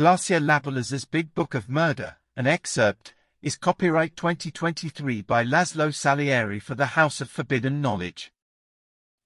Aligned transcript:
Glasyalabolas's 0.00 1.04
Big 1.04 1.34
Book 1.34 1.52
of 1.52 1.68
Murder, 1.68 2.16
an 2.34 2.46
excerpt, 2.46 3.12
is 3.42 3.54
copyright 3.54 4.16
2023 4.16 5.20
by 5.20 5.44
Laszlo 5.44 5.94
Salieri 5.94 6.58
for 6.58 6.74
the 6.74 6.96
House 6.96 7.20
of 7.20 7.28
Forbidden 7.28 7.82
Knowledge. 7.82 8.32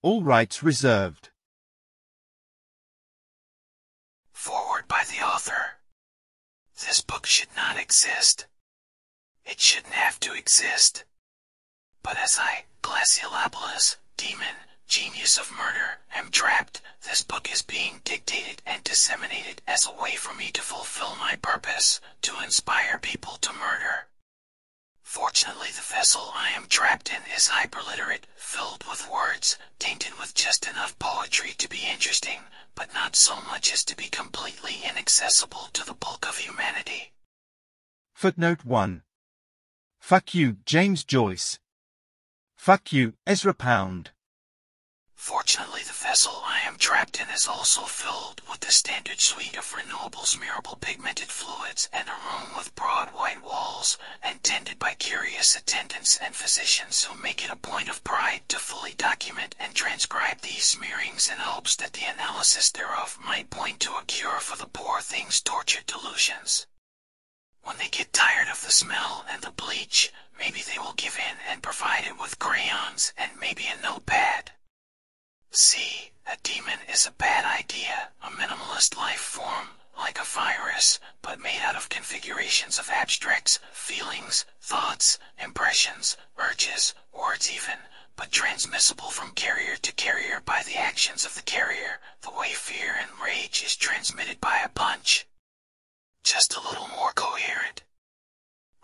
All 0.03 0.25
rights 0.25 0.65
reserved. 0.65 1.31
Forward 4.33 4.89
by 4.89 5.05
the 5.09 5.25
author. 5.25 5.79
This 6.85 7.01
book 7.01 7.25
should 7.25 7.55
not 7.55 7.79
exist. 7.79 8.49
It 9.45 9.61
shouldn't 9.61 9.95
have 9.95 10.19
to 10.19 10.35
exist. 10.35 11.05
But 12.03 12.17
as 12.17 12.37
I, 12.41 12.65
Glasyalabolas, 12.83 13.99
demon, 14.17 14.57
genius 14.87 15.39
of 15.39 15.51
murder, 15.51 15.99
am 16.15 16.31
trapped, 16.31 16.81
this 17.03 17.23
book 17.23 17.53
is 17.53 17.63
being 17.63 18.01
dictated 18.05 18.63
and 18.67 18.83
disseminated 18.85 19.63
as 19.67 19.87
a 19.87 20.03
way 20.03 20.17
for 20.17 20.35
me 20.35 20.51
to 20.53 20.63
fulfill 20.63 21.17
my 21.17 21.37
purpose, 21.43 22.01
to 22.23 22.41
inspire 22.43 22.99
people 22.99 23.35
to 23.41 23.53
murder. 23.53 24.07
Fortunately, 25.03 25.69
the 25.69 25.83
vessel 25.83 26.33
I 26.35 26.51
am 26.57 26.67
trapped 26.67 27.11
in 27.11 27.23
is 27.37 27.49
hyperliterate, 27.49 28.25
filled 28.37 28.85
with 28.89 29.09
words, 29.11 29.59
tainted 29.79 30.19
with 30.19 30.35
just 30.35 30.67
enough 30.67 30.99
poetry 30.99 31.51
to 31.59 31.69
be 31.69 31.87
interesting, 31.91 32.41
but 32.75 32.93
not 32.95 33.15
so 33.15 33.37
much 33.43 33.73
as 33.73 33.85
to 33.85 33.97
be 33.97 34.09
completely 34.09 34.83
inaccessible 34.89 35.69
to 35.73 35.85
the 35.85 35.95
bulk 35.95 36.27
of 36.29 36.39
humanity. 36.39 37.13
Footnote 38.15 38.65
1. 38.65 39.03
Fuck 40.01 40.35
you, 40.35 40.57
James 40.65 41.05
Joyce. 41.05 41.59
Fuck 42.57 42.93
you, 42.93 43.15
Ezra 43.27 43.55
Pound. 43.55 44.11
Fortunately, 45.27 45.83
the 45.83 45.95
vessel 45.95 46.43
I 46.45 46.61
am 46.61 46.77
trapped 46.77 47.19
in 47.19 47.31
is 47.31 47.47
also 47.49 47.85
filled 47.87 48.43
with 48.51 48.61
the 48.61 48.71
standard 48.71 49.23
suite 49.23 49.57
of 49.57 49.73
renewable 49.73 50.25
smearable 50.25 50.79
pigmented 50.79 51.29
fluids 51.29 51.89
and 51.95 52.07
a 52.11 52.13
room 52.13 52.55
with 52.55 52.75
broad 52.75 53.09
white 53.09 53.43
walls, 53.43 53.97
and 54.23 54.45
tended 54.45 54.79
by 54.79 54.93
curious 54.93 55.57
attendants 55.57 56.19
and 56.19 56.37
physicians 56.37 57.05
who 57.05 57.15
make 57.23 57.43
it 57.43 57.51
a 57.51 57.57
point 57.57 57.89
of 57.89 58.05
pride 58.05 58.43
to 58.49 58.59
fully 58.59 58.93
document 58.93 59.55
and 59.59 59.75
transcribe 59.75 60.43
these 60.43 60.67
smearings 60.67 61.31
in 61.31 61.39
hopes 61.39 61.75
that 61.77 61.95
the 61.95 62.05
analysis 62.05 62.71
thereof 62.71 63.19
might 63.25 63.49
point 63.49 63.81
to 63.81 63.97
a 63.97 64.05
cure 64.05 64.41
for 64.41 64.59
the 64.59 64.69
poor 64.69 65.01
thing's 65.01 65.41
tortured 65.41 65.87
delusions. 65.87 66.67
When 67.63 67.79
they 67.79 67.89
get 67.89 68.13
tired 68.13 68.49
of 68.49 68.61
the 68.63 68.71
smell 68.71 69.25
and 69.31 69.41
the 69.41 69.53
bleach, 69.53 70.13
maybe 70.39 70.61
they 70.61 70.79
will 70.79 70.93
give 70.93 71.17
in 71.17 71.39
and 71.49 71.63
provide 71.63 72.05
it 72.05 72.21
with 72.21 72.39
crayons 72.39 73.15
and 73.17 73.41
maybe 73.41 73.65
a 73.67 73.81
notepad. 73.81 74.51
See, 75.57 76.11
a 76.27 76.37
demon 76.43 76.81
is 76.89 77.07
a 77.07 77.13
bad 77.13 77.45
idea, 77.45 78.11
a 78.21 78.29
minimalist 78.29 78.97
life 78.97 79.21
form, 79.21 79.79
like 79.97 80.19
a 80.19 80.25
virus, 80.25 80.99
but 81.23 81.39
made 81.39 81.61
out 81.61 81.77
of 81.77 81.89
configurations 81.89 82.77
of 82.77 82.91
abstracts, 82.91 83.61
feelings, 83.71 84.47
thoughts, 84.61 85.17
impressions, 85.39 86.17
urges, 86.37 86.93
words 87.13 87.49
even, 87.53 87.79
but 88.17 88.33
transmissible 88.33 89.11
from 89.11 89.31
carrier 89.31 89.77
to 89.77 89.93
carrier 89.93 90.41
by 90.41 90.65
the 90.65 90.75
actions 90.75 91.25
of 91.25 91.37
the 91.37 91.43
carrier, 91.43 92.01
the 92.23 92.33
way 92.33 92.53
fear 92.53 92.93
and 92.93 93.21
rage 93.21 93.63
is 93.63 93.77
transmitted 93.77 94.41
by 94.41 94.59
a 94.59 94.69
punch. 94.69 95.25
Just 96.25 96.57
a 96.57 96.69
little 96.69 96.89
more 96.89 97.13
coherent. 97.13 97.85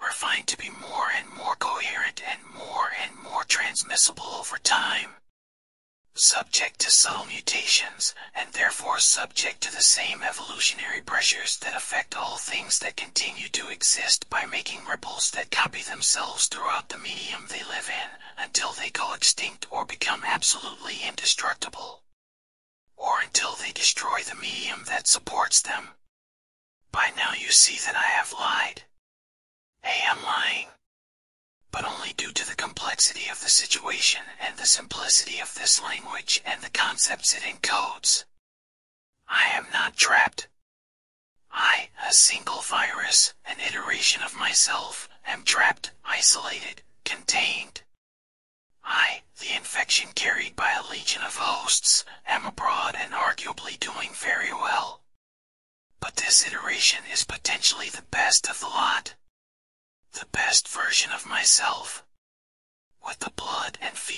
Refined 0.00 0.46
to 0.46 0.56
be 0.56 0.70
more 0.70 1.10
and 1.10 1.28
more 1.30 1.56
coherent 1.56 2.22
and 2.24 2.46
more 2.54 2.92
and 3.02 3.16
more 3.20 3.42
transmissible 3.42 4.36
over 4.38 4.56
time 4.58 5.16
subject 6.20 6.78
to 6.78 6.90
subtle 6.90 7.24
mutations, 7.24 8.14
and 8.34 8.52
therefore 8.52 8.98
subject 8.98 9.62
to 9.62 9.72
the 9.72 9.82
same 9.82 10.22
pressures 11.30 11.58
that 11.58 11.76
affect 11.76 12.16
all 12.16 12.36
things 12.38 12.80
that 12.80 12.96
continue 12.96 13.48
to 13.48 13.68
exist 13.68 14.28
by 14.28 14.44
making 14.46 14.84
ripples 14.84 15.30
that 15.30 15.48
copy 15.52 15.80
themselves 15.80 16.46
throughout 16.46 16.88
the 16.88 16.98
medium 16.98 17.46
they 17.48 17.62
live 17.62 17.88
in 17.88 18.44
until 18.44 18.72
they 18.72 18.90
go 18.90 19.14
extinct 19.14 19.64
or 19.70 19.84
become 19.84 20.24
absolutely 20.26 20.96
indestructible. 21.06 22.02
Or 22.96 23.20
until 23.20 23.54
they 23.54 23.70
destroy 23.70 24.22
the 24.28 24.34
medium 24.34 24.82
that 24.88 25.06
supports 25.06 25.62
them. 25.62 25.90
By 26.90 27.12
now 27.16 27.30
you 27.38 27.52
see 27.52 27.78
that 27.86 27.94
I 27.94 28.10
have 28.18 28.32
lied. 28.32 28.82
Hey, 29.84 30.02
I'm 30.10 30.24
lying 30.24 30.66
but 31.70 31.84
only 31.84 32.12
due 32.16 32.32
to 32.32 32.48
the 32.48 32.56
complexity 32.56 33.30
of 33.30 33.40
the 33.40 33.48
situation 33.48 34.22
and 34.40 34.56
the 34.58 34.66
simplicity 34.66 35.38
of 35.38 35.54
this 35.54 35.80
language 35.80 36.42
and 36.44 36.60
the 36.60 36.70
concepts 36.70 37.32
it 37.32 37.42
encodes. 37.42 38.24
I 39.28 39.44
am 39.52 39.66
not 39.72 39.96
trapped. 39.96 40.48
I, 41.52 41.90
a 42.06 42.12
single 42.12 42.60
virus, 42.62 43.34
an 43.44 43.60
iteration 43.60 44.22
of 44.22 44.36
myself, 44.36 45.08
am 45.26 45.44
trapped, 45.44 45.92
isolated, 46.04 46.82
contained. 47.04 47.82
I, 48.84 49.22
the 49.38 49.54
infection 49.54 50.12
carried 50.14 50.56
by 50.56 50.72
a 50.72 50.86
legion 50.90 51.22
of 51.22 51.36
hosts, 51.36 52.04
am 52.26 52.46
abroad 52.46 52.96
and 52.96 53.12
arguably 53.12 53.78
doing 53.78 54.10
very 54.14 54.52
well. 54.52 55.02
But 56.00 56.16
this 56.16 56.46
iteration 56.46 57.04
is 57.12 57.24
potentially 57.24 57.88
the 57.88 58.02
best 58.10 58.48
of 58.48 58.60
the 58.60 58.68
lot 58.68 59.14
the 60.12 60.26
best 60.32 60.68
version 60.68 61.12
of 61.12 61.26
myself. 61.26 62.04
With 63.04 63.20
the 63.20 63.30
blood 63.30 63.49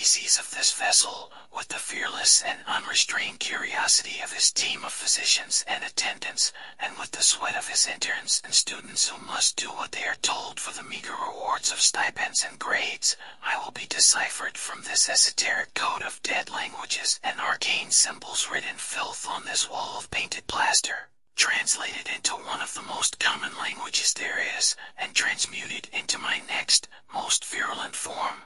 feces 0.03 0.37
of 0.37 0.51
this 0.51 0.73
vessel, 0.73 1.31
with 1.57 1.69
the 1.69 1.77
fearless 1.77 2.43
and 2.43 2.59
unrestrained 2.67 3.39
curiosity 3.39 4.21
of 4.21 4.33
his 4.33 4.51
team 4.51 4.85
of 4.85 4.93
physicians 4.93 5.65
and 5.69 5.85
attendants, 5.85 6.53
and 6.81 6.99
with 6.99 7.13
the 7.13 7.23
sweat 7.23 7.55
of 7.55 7.69
his 7.69 7.87
interns 7.87 8.43
and 8.45 8.53
students 8.53 9.09
who 9.09 9.25
must 9.25 9.55
do 9.55 9.69
what 9.69 9.93
they 9.93 10.03
are 10.03 10.17
told 10.21 10.59
for 10.59 10.77
the 10.77 10.83
meager 10.89 11.13
rewards 11.13 11.71
of 11.71 11.81
stipends 11.81 12.45
and 12.45 12.59
grades, 12.59 13.17
I 13.45 13.57
will 13.63 13.71
be 13.71 13.87
deciphered 13.87 14.59
from 14.59 14.83
this 14.83 15.09
esoteric 15.09 15.73
code 15.75 16.03
of 16.03 16.21
dead 16.25 16.51
languages 16.51 17.21
and 17.23 17.39
arcane 17.39 17.93
symbols 17.93 18.49
written 18.51 18.79
filth 18.79 19.25
on 19.29 19.45
this 19.45 19.71
wall 19.71 19.99
of 19.99 20.11
painted 20.11 20.49
plaster 20.49 21.11
translated 21.37 22.09
into 22.13 22.33
one 22.33 22.61
of 22.61 22.75
the 22.75 22.83
most 22.83 23.21
common 23.21 23.53
languages 23.57 24.13
there 24.15 24.41
is, 24.59 24.75
and 24.99 25.15
transmuted 25.15 25.89
into 25.93 26.19
my 26.19 26.43
next, 26.49 26.89
most 27.15 27.45
virulent 27.45 27.95
form. 27.95 28.43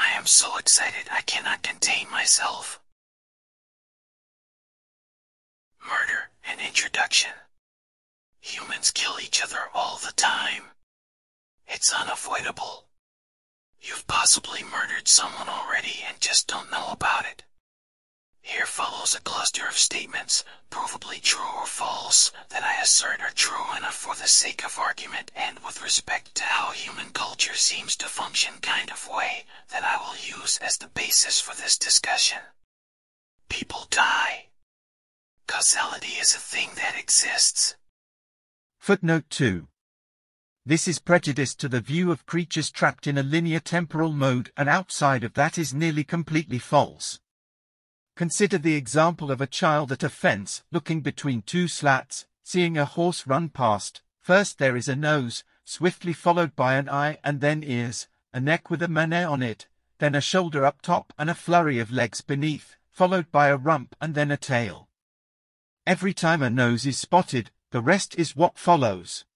I 0.00 0.10
am 0.10 0.17
so 0.28 0.58
excited 0.58 1.08
I 1.10 1.22
cannot 1.22 1.62
contain 1.62 2.10
myself. 2.10 2.80
Murder 5.86 6.30
and 6.44 6.60
introduction. 6.60 7.30
Humans 8.40 8.90
kill 8.90 9.18
each 9.20 9.42
other 9.42 9.70
all 9.74 9.96
the 9.96 10.12
time. 10.12 10.64
It's 11.66 11.92
unavoidable. 11.92 12.88
You've 13.80 14.06
possibly 14.06 14.62
murdered 14.62 15.08
someone 15.08 15.48
already 15.48 16.04
and 16.06 16.20
just 16.20 16.46
don't 16.46 16.70
know 16.70 16.88
about 16.90 17.24
it. 17.24 17.44
Here 18.40 18.66
follows 18.66 19.14
a 19.14 19.20
cluster 19.20 19.66
of 19.66 19.78
statements, 19.78 20.44
provably 20.70 21.20
true 21.20 21.46
or 21.56 21.66
false, 21.66 22.32
that 22.48 22.62
I 22.62 22.80
assert 22.80 23.20
are 23.20 23.30
true 23.30 23.76
enough 23.76 23.94
for 23.94 24.14
the 24.14 24.28
sake 24.28 24.64
of 24.64 24.78
argument 24.78 25.30
and 25.34 25.58
with 25.60 25.82
respect 25.82 26.34
to 26.36 26.44
how 26.44 26.70
human 26.70 27.10
culture 27.10 27.54
seems 27.54 27.96
to 27.96 28.06
function 28.06 28.54
kind 28.62 28.90
of 28.90 29.08
way 29.08 29.44
that 29.70 29.84
I 29.84 29.96
will 29.96 30.16
use 30.16 30.58
as 30.58 30.78
the 30.78 30.88
basis 30.88 31.40
for 31.40 31.54
this 31.54 31.76
discussion. 31.76 32.38
People 33.48 33.86
die. 33.90 34.46
Causality 35.46 36.12
is 36.20 36.34
a 36.34 36.38
thing 36.38 36.70
that 36.76 36.98
exists. 36.98 37.76
Footnote 38.78 39.24
2. 39.30 39.68
This 40.64 40.86
is 40.86 40.98
prejudice 40.98 41.54
to 41.54 41.68
the 41.68 41.80
view 41.80 42.12
of 42.12 42.26
creatures 42.26 42.70
trapped 42.70 43.06
in 43.06 43.16
a 43.16 43.22
linear 43.22 43.60
temporal 43.60 44.12
mode 44.12 44.52
and 44.56 44.68
outside 44.68 45.24
of 45.24 45.34
that 45.34 45.56
is 45.56 45.72
nearly 45.72 46.04
completely 46.04 46.58
false. 46.58 47.20
Consider 48.18 48.58
the 48.58 48.74
example 48.74 49.30
of 49.30 49.40
a 49.40 49.46
child 49.46 49.92
at 49.92 50.02
a 50.02 50.08
fence, 50.08 50.64
looking 50.72 51.02
between 51.02 51.40
two 51.40 51.68
slats, 51.68 52.26
seeing 52.42 52.76
a 52.76 52.84
horse 52.84 53.28
run 53.28 53.48
past. 53.48 54.02
First 54.18 54.58
there 54.58 54.74
is 54.74 54.88
a 54.88 54.96
nose, 54.96 55.44
swiftly 55.64 56.12
followed 56.12 56.56
by 56.56 56.74
an 56.74 56.88
eye 56.88 57.18
and 57.22 57.40
then 57.40 57.62
ears, 57.62 58.08
a 58.32 58.40
neck 58.40 58.70
with 58.70 58.82
a 58.82 58.88
mane 58.88 59.12
on 59.12 59.40
it, 59.40 59.68
then 60.00 60.16
a 60.16 60.20
shoulder 60.20 60.66
up 60.66 60.82
top 60.82 61.12
and 61.16 61.30
a 61.30 61.34
flurry 61.34 61.78
of 61.78 61.92
legs 61.92 62.20
beneath, 62.20 62.74
followed 62.90 63.30
by 63.30 63.50
a 63.50 63.56
rump 63.56 63.94
and 64.00 64.16
then 64.16 64.32
a 64.32 64.36
tail. 64.36 64.88
Every 65.86 66.12
time 66.12 66.42
a 66.42 66.50
nose 66.50 66.86
is 66.86 66.98
spotted, 66.98 67.52
the 67.70 67.80
rest 67.80 68.18
is 68.18 68.34
what 68.34 68.58
follows. 68.58 69.26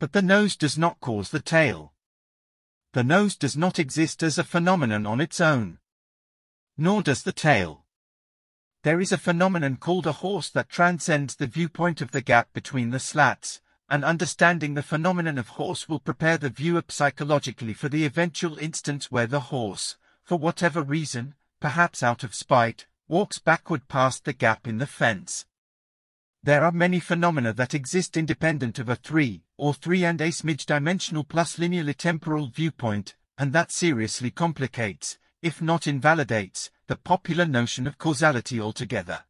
But 0.00 0.12
the 0.12 0.20
nose 0.20 0.56
does 0.56 0.76
not 0.76 0.98
cause 0.98 1.30
the 1.30 1.38
tail. 1.38 1.92
The 2.92 3.04
nose 3.04 3.36
does 3.36 3.56
not 3.56 3.78
exist 3.78 4.20
as 4.24 4.36
a 4.36 4.42
phenomenon 4.42 5.06
on 5.06 5.20
its 5.20 5.40
own. 5.40 5.78
Nor 6.76 7.00
does 7.00 7.22
the 7.22 7.32
tail. 7.32 7.83
There 8.84 9.00
is 9.00 9.12
a 9.12 9.16
phenomenon 9.16 9.76
called 9.76 10.06
a 10.06 10.12
horse 10.12 10.50
that 10.50 10.68
transcends 10.68 11.36
the 11.36 11.46
viewpoint 11.46 12.02
of 12.02 12.10
the 12.10 12.20
gap 12.20 12.52
between 12.52 12.90
the 12.90 12.98
slats, 12.98 13.62
and 13.88 14.04
understanding 14.04 14.74
the 14.74 14.82
phenomenon 14.82 15.38
of 15.38 15.48
horse 15.48 15.88
will 15.88 16.00
prepare 16.00 16.36
the 16.36 16.50
viewer 16.50 16.84
psychologically 16.88 17.72
for 17.72 17.88
the 17.88 18.04
eventual 18.04 18.58
instance 18.58 19.10
where 19.10 19.26
the 19.26 19.48
horse, 19.48 19.96
for 20.22 20.36
whatever 20.36 20.82
reason, 20.82 21.34
perhaps 21.60 22.02
out 22.02 22.24
of 22.24 22.34
spite, 22.34 22.84
walks 23.08 23.38
backward 23.38 23.88
past 23.88 24.26
the 24.26 24.34
gap 24.34 24.68
in 24.68 24.76
the 24.76 24.86
fence. 24.86 25.46
There 26.42 26.62
are 26.62 26.70
many 26.70 27.00
phenomena 27.00 27.54
that 27.54 27.72
exist 27.72 28.18
independent 28.18 28.78
of 28.78 28.90
a 28.90 28.96
3 28.96 29.44
or 29.56 29.72
3 29.72 30.04
and 30.04 30.20
a 30.20 30.28
smidge 30.28 30.66
dimensional 30.66 31.24
plus 31.24 31.56
linearly 31.56 31.96
temporal 31.96 32.48
viewpoint, 32.48 33.14
and 33.38 33.54
that 33.54 33.72
seriously 33.72 34.30
complicates, 34.30 35.16
if 35.44 35.60
not 35.60 35.86
invalidates, 35.86 36.70
the 36.86 36.96
popular 36.96 37.44
notion 37.44 37.86
of 37.86 37.98
causality 37.98 38.58
altogether. 38.58 39.24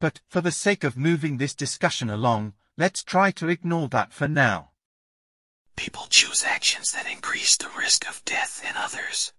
But, 0.00 0.22
for 0.26 0.40
the 0.40 0.50
sake 0.50 0.82
of 0.82 0.96
moving 0.96 1.36
this 1.36 1.54
discussion 1.54 2.08
along, 2.08 2.54
let's 2.78 3.04
try 3.04 3.30
to 3.32 3.50
ignore 3.50 3.88
that 3.88 4.14
for 4.14 4.26
now. 4.26 4.70
People 5.76 6.06
choose 6.08 6.42
actions 6.42 6.92
that 6.92 7.06
increase 7.06 7.58
the 7.58 7.68
risk 7.76 8.08
of 8.08 8.24
death 8.24 8.64
in 8.66 8.74
others. 8.76 9.34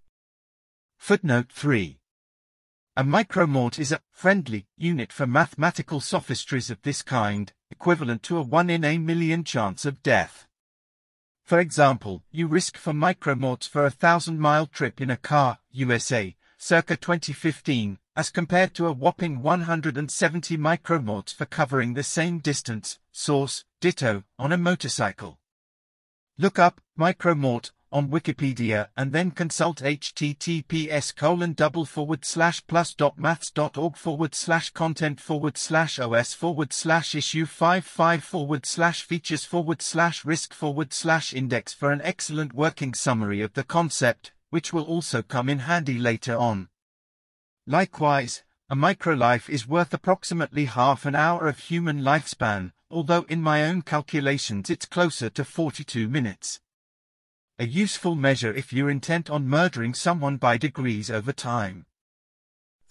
Footnote 0.98 1.50
3. 1.50 1.98
A 2.96 3.02
micromort 3.02 3.80
is 3.80 3.90
a 3.90 4.02
friendly 4.12 4.68
unit 4.76 5.12
for 5.12 5.26
mathematical 5.26 5.98
sophistries 5.98 6.70
of 6.70 6.80
this 6.82 7.02
kind, 7.02 7.52
equivalent 7.72 8.22
to 8.22 8.38
a 8.38 8.42
1 8.42 8.70
in 8.70 8.84
a 8.84 8.98
million 8.98 9.42
chance 9.42 9.84
of 9.84 10.00
death. 10.04 10.46
For 11.44 11.58
example, 11.58 12.22
you 12.30 12.46
risk 12.46 12.76
for 12.76 12.92
micromorts 12.92 13.68
for 13.68 13.84
a 13.84 13.90
thousand 13.90 14.38
mile 14.38 14.66
trip 14.66 15.00
in 15.00 15.10
a 15.10 15.16
car, 15.16 15.58
USA, 15.70 16.36
circa 16.56 16.96
2015, 16.96 17.98
as 18.14 18.30
compared 18.30 18.74
to 18.74 18.86
a 18.86 18.92
whopping 18.92 19.42
170 19.42 20.56
micromorts 20.56 21.34
for 21.34 21.44
covering 21.44 21.94
the 21.94 22.02
same 22.02 22.38
distance, 22.38 22.98
source, 23.10 23.64
ditto, 23.80 24.24
on 24.38 24.52
a 24.52 24.56
motorcycle. 24.56 25.38
Look 26.38 26.58
up 26.58 26.80
micromort 26.98 27.72
on 27.92 28.08
Wikipedia 28.08 28.88
and 28.96 29.12
then 29.12 29.30
consult 29.30 29.78
https 29.82 31.14
colon 31.14 31.52
double 31.52 31.84
forward 31.84 32.24
slash 32.24 32.66
plus 32.66 32.94
dot 32.94 33.18
maths 33.18 33.50
dot 33.50 33.76
org 33.76 33.96
forward 33.96 34.34
slash 34.34 34.70
content 34.70 35.20
forward 35.20 35.56
slash 35.58 35.98
os 35.98 36.32
forward 36.32 36.72
slash 36.72 37.14
issue 37.14 37.44
55 37.44 38.24
forward 38.24 38.64
slash 38.64 39.02
features 39.02 39.44
forward 39.44 39.82
slash 39.82 40.24
risk 40.24 40.54
forward 40.54 40.92
slash 40.92 41.34
index 41.34 41.72
for 41.72 41.92
an 41.92 42.00
excellent 42.02 42.54
working 42.54 42.94
summary 42.94 43.40
of 43.40 43.52
the 43.52 43.64
concept, 43.64 44.32
which 44.50 44.72
will 44.72 44.84
also 44.84 45.22
come 45.22 45.48
in 45.48 45.60
handy 45.60 45.98
later 45.98 46.36
on. 46.36 46.68
Likewise, 47.66 48.42
a 48.70 48.74
microlife 48.74 49.50
is 49.50 49.68
worth 49.68 49.92
approximately 49.92 50.64
half 50.64 51.04
an 51.04 51.14
hour 51.14 51.46
of 51.46 51.58
human 51.58 52.00
lifespan, 52.00 52.72
although 52.90 53.26
in 53.28 53.42
my 53.42 53.64
own 53.64 53.82
calculations 53.82 54.70
it's 54.70 54.86
closer 54.86 55.28
to 55.30 55.44
42 55.44 56.08
minutes 56.08 56.60
a 57.62 57.64
useful 57.64 58.16
measure 58.16 58.52
if 58.52 58.72
you're 58.72 58.90
intent 58.90 59.30
on 59.30 59.46
murdering 59.46 59.94
someone 59.94 60.36
by 60.36 60.56
degrees 60.56 61.08
over 61.08 61.32
time. 61.32 61.86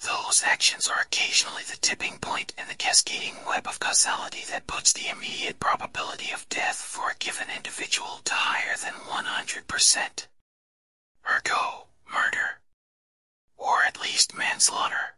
Those 0.01 0.43
actions 0.45 0.87
are 0.87 1.01
occasionally 1.01 1.63
the 1.69 1.75
tipping 1.75 2.17
point 2.19 2.53
in 2.57 2.69
the 2.69 2.75
cascading 2.75 3.35
web 3.45 3.67
of 3.67 3.81
causality 3.81 4.45
that 4.49 4.67
puts 4.67 4.93
the 4.93 5.09
immediate 5.09 5.59
probability 5.59 6.31
of 6.31 6.47
death 6.47 6.77
for 6.77 7.09
a 7.09 7.19
given 7.19 7.47
individual 7.53 8.21
to 8.23 8.33
higher 8.33 8.77
than 8.77 8.93
100%. 8.93 10.27
Ergo, 11.29 11.87
murder. 12.09 12.61
Or 13.57 13.83
at 13.83 14.01
least 14.01 14.37
manslaughter. 14.37 15.17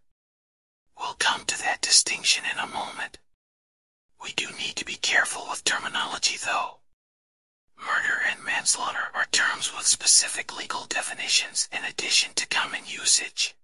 We'll 0.97 1.13
come 1.19 1.45
to 1.45 1.59
that 1.59 1.81
distinction 1.81 2.43
in 2.51 2.57
a 2.57 2.65
moment. 2.65 3.19
We 4.19 4.31
do 4.31 4.47
need 4.57 4.77
to 4.77 4.85
be 4.85 4.95
careful 4.95 5.45
with 5.47 5.63
terminology 5.63 6.37
though. 6.43 6.79
Murder 7.77 8.21
and 8.29 8.43
manslaughter 8.43 9.09
are 9.13 9.25
terms 9.25 9.73
with 9.75 9.87
specific 9.87 10.55
legal 10.57 10.85
definitions 10.85 11.67
in 11.71 11.83
addition 11.83 12.33
to 12.35 12.45
common 12.47 12.85
usage. 12.85 13.55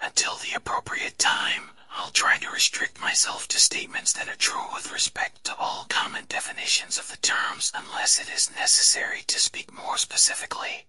Until 0.00 0.36
the 0.36 0.52
appropriate 0.54 1.18
time, 1.18 1.70
I'll 1.90 2.10
try 2.10 2.38
to 2.38 2.50
restrict 2.50 3.00
myself 3.00 3.46
to 3.48 3.60
statements 3.60 4.12
that 4.14 4.28
are 4.28 4.36
true 4.36 4.72
with 4.72 4.90
respect 4.90 5.44
to 5.44 5.54
all 5.56 5.86
common 5.88 6.24
definitions 6.28 6.98
of 6.98 7.10
the 7.10 7.18
terms 7.18 7.70
unless 7.74 8.18
it 8.18 8.28
is 8.28 8.50
necessary 8.50 9.22
to 9.26 9.38
speak 9.38 9.72
more 9.72 9.98
specifically. 9.98 10.86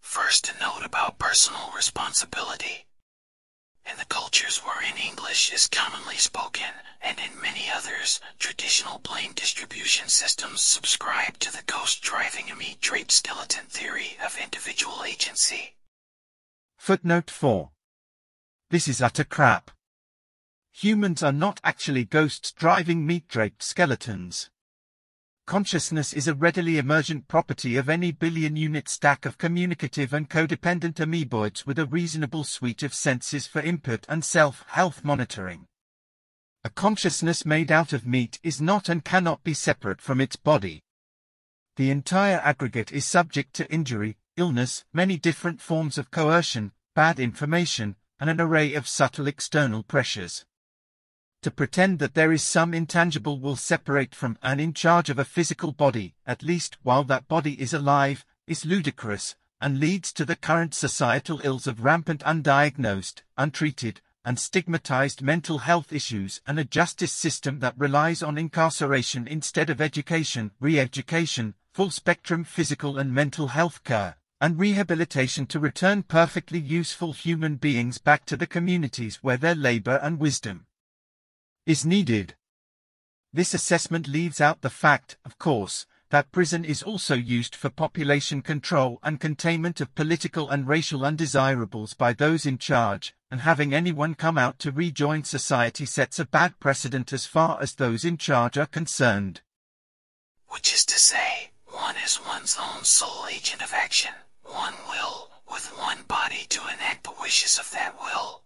First, 0.00 0.50
a 0.50 0.58
note 0.60 0.84
about 0.84 1.18
personal 1.18 1.72
responsibility. 1.74 2.86
In 3.90 3.96
the 3.98 4.04
cultures 4.04 4.58
wherein 4.58 4.96
English 4.96 5.52
is 5.52 5.66
commonly 5.66 6.16
spoken, 6.16 6.72
and 7.00 7.18
in 7.18 7.40
many 7.40 7.68
others, 7.74 8.20
traditional 8.38 8.98
blame 9.00 9.32
distribution 9.32 10.08
systems 10.08 10.62
subscribe 10.62 11.38
to 11.40 11.50
the 11.50 11.64
ghost 11.66 12.00
driving 12.00 12.50
a 12.50 12.54
meat 12.54 12.80
draped 12.80 13.10
skeleton 13.10 13.66
theory 13.66 14.16
of 14.24 14.38
individual 14.38 15.02
agency. 15.04 15.74
Footnote 16.78 17.30
4. 17.30 17.70
This 18.70 18.86
is 18.86 19.02
utter 19.02 19.24
crap. 19.24 19.72
Humans 20.72 21.22
are 21.22 21.32
not 21.32 21.60
actually 21.62 22.04
ghosts 22.04 22.52
driving 22.52 23.04
meat 23.06 23.28
draped 23.28 23.62
skeletons. 23.62 24.48
Consciousness 25.46 26.12
is 26.12 26.28
a 26.28 26.34
readily 26.34 26.78
emergent 26.78 27.26
property 27.26 27.76
of 27.76 27.88
any 27.88 28.12
billion-unit 28.12 28.88
stack 28.88 29.26
of 29.26 29.38
communicative 29.38 30.12
and 30.12 30.30
codependent 30.30 30.94
amoeboids 30.94 31.66
with 31.66 31.80
a 31.80 31.86
reasonable 31.86 32.44
suite 32.44 32.84
of 32.84 32.94
senses 32.94 33.48
for 33.48 33.60
input 33.60 34.06
and 34.08 34.24
self-health 34.24 35.04
monitoring. 35.04 35.66
A 36.62 36.70
consciousness 36.70 37.44
made 37.44 37.72
out 37.72 37.92
of 37.92 38.06
meat 38.06 38.38
is 38.44 38.60
not 38.60 38.88
and 38.88 39.04
cannot 39.04 39.42
be 39.42 39.52
separate 39.52 40.00
from 40.00 40.20
its 40.20 40.36
body. 40.36 40.84
The 41.76 41.90
entire 41.90 42.38
aggregate 42.38 42.92
is 42.92 43.04
subject 43.04 43.52
to 43.54 43.70
injury, 43.70 44.18
illness, 44.36 44.84
many 44.92 45.18
different 45.18 45.60
forms 45.60 45.98
of 45.98 46.12
coercion, 46.12 46.70
bad 46.94 47.18
information, 47.18 47.96
and 48.20 48.30
an 48.30 48.40
array 48.40 48.74
of 48.74 48.86
subtle 48.86 49.26
external 49.26 49.82
pressures. 49.82 50.44
To 51.42 51.50
pretend 51.50 51.98
that 51.98 52.14
there 52.14 52.30
is 52.30 52.44
some 52.44 52.72
intangible 52.72 53.40
will 53.40 53.56
separate 53.56 54.14
from 54.14 54.38
and 54.44 54.60
in 54.60 54.72
charge 54.72 55.10
of 55.10 55.18
a 55.18 55.24
physical 55.24 55.72
body, 55.72 56.14
at 56.24 56.44
least 56.44 56.76
while 56.84 57.02
that 57.04 57.26
body 57.26 57.60
is 57.60 57.74
alive, 57.74 58.24
is 58.46 58.64
ludicrous, 58.64 59.34
and 59.60 59.80
leads 59.80 60.12
to 60.12 60.24
the 60.24 60.36
current 60.36 60.72
societal 60.72 61.40
ills 61.42 61.66
of 61.66 61.82
rampant 61.82 62.20
undiagnosed, 62.20 63.22
untreated, 63.36 64.00
and 64.24 64.38
stigmatized 64.38 65.20
mental 65.20 65.58
health 65.58 65.92
issues 65.92 66.40
and 66.46 66.60
a 66.60 66.64
justice 66.64 67.12
system 67.12 67.58
that 67.58 67.74
relies 67.76 68.22
on 68.22 68.38
incarceration 68.38 69.26
instead 69.26 69.68
of 69.68 69.80
education, 69.80 70.52
re-education, 70.60 71.54
full-spectrum 71.72 72.44
physical 72.44 72.98
and 72.98 73.12
mental 73.12 73.48
health 73.48 73.82
care, 73.82 74.16
and 74.40 74.60
rehabilitation 74.60 75.46
to 75.46 75.58
return 75.58 76.04
perfectly 76.04 76.60
useful 76.60 77.12
human 77.12 77.56
beings 77.56 77.98
back 77.98 78.24
to 78.26 78.36
the 78.36 78.46
communities 78.46 79.16
where 79.22 79.36
their 79.36 79.56
labor 79.56 79.98
and 80.04 80.20
wisdom 80.20 80.66
is 81.66 81.86
needed. 81.86 82.34
This 83.32 83.54
assessment 83.54 84.08
leaves 84.08 84.40
out 84.40 84.60
the 84.60 84.70
fact, 84.70 85.16
of 85.24 85.38
course, 85.38 85.86
that 86.10 86.30
prison 86.30 86.64
is 86.64 86.82
also 86.82 87.14
used 87.14 87.54
for 87.56 87.70
population 87.70 88.42
control 88.42 88.98
and 89.02 89.18
containment 89.18 89.80
of 89.80 89.94
political 89.94 90.50
and 90.50 90.68
racial 90.68 91.06
undesirables 91.06 91.94
by 91.94 92.12
those 92.12 92.44
in 92.44 92.58
charge, 92.58 93.14
and 93.30 93.40
having 93.40 93.72
anyone 93.72 94.14
come 94.14 94.36
out 94.36 94.58
to 94.58 94.70
rejoin 94.70 95.24
society 95.24 95.86
sets 95.86 96.18
a 96.18 96.26
bad 96.26 96.60
precedent 96.60 97.14
as 97.14 97.24
far 97.24 97.58
as 97.62 97.74
those 97.74 98.04
in 98.04 98.18
charge 98.18 98.58
are 98.58 98.66
concerned. 98.66 99.40
Which 100.48 100.74
is 100.74 100.84
to 100.84 100.98
say, 100.98 101.52
one 101.64 101.96
is 102.04 102.20
one's 102.26 102.58
own 102.60 102.84
sole 102.84 103.26
agent 103.32 103.62
of 103.62 103.72
action, 103.72 104.12
one 104.42 104.74
will, 104.90 105.30
with 105.50 105.66
one 105.78 106.02
body 106.08 106.44
to 106.50 106.60
enact 106.64 107.04
the 107.04 107.14
wishes 107.22 107.58
of 107.58 107.70
that 107.70 107.98
will. 107.98 108.42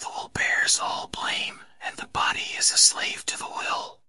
The 0.00 0.08
will 0.08 0.30
bears 0.34 0.78
all 0.82 1.08
blame, 1.08 1.60
and 1.84 1.96
the 1.96 2.06
body 2.08 2.54
is 2.58 2.70
a 2.70 2.76
slave 2.76 3.24
to 3.26 3.38
the 3.38 3.48
will. 3.48 4.00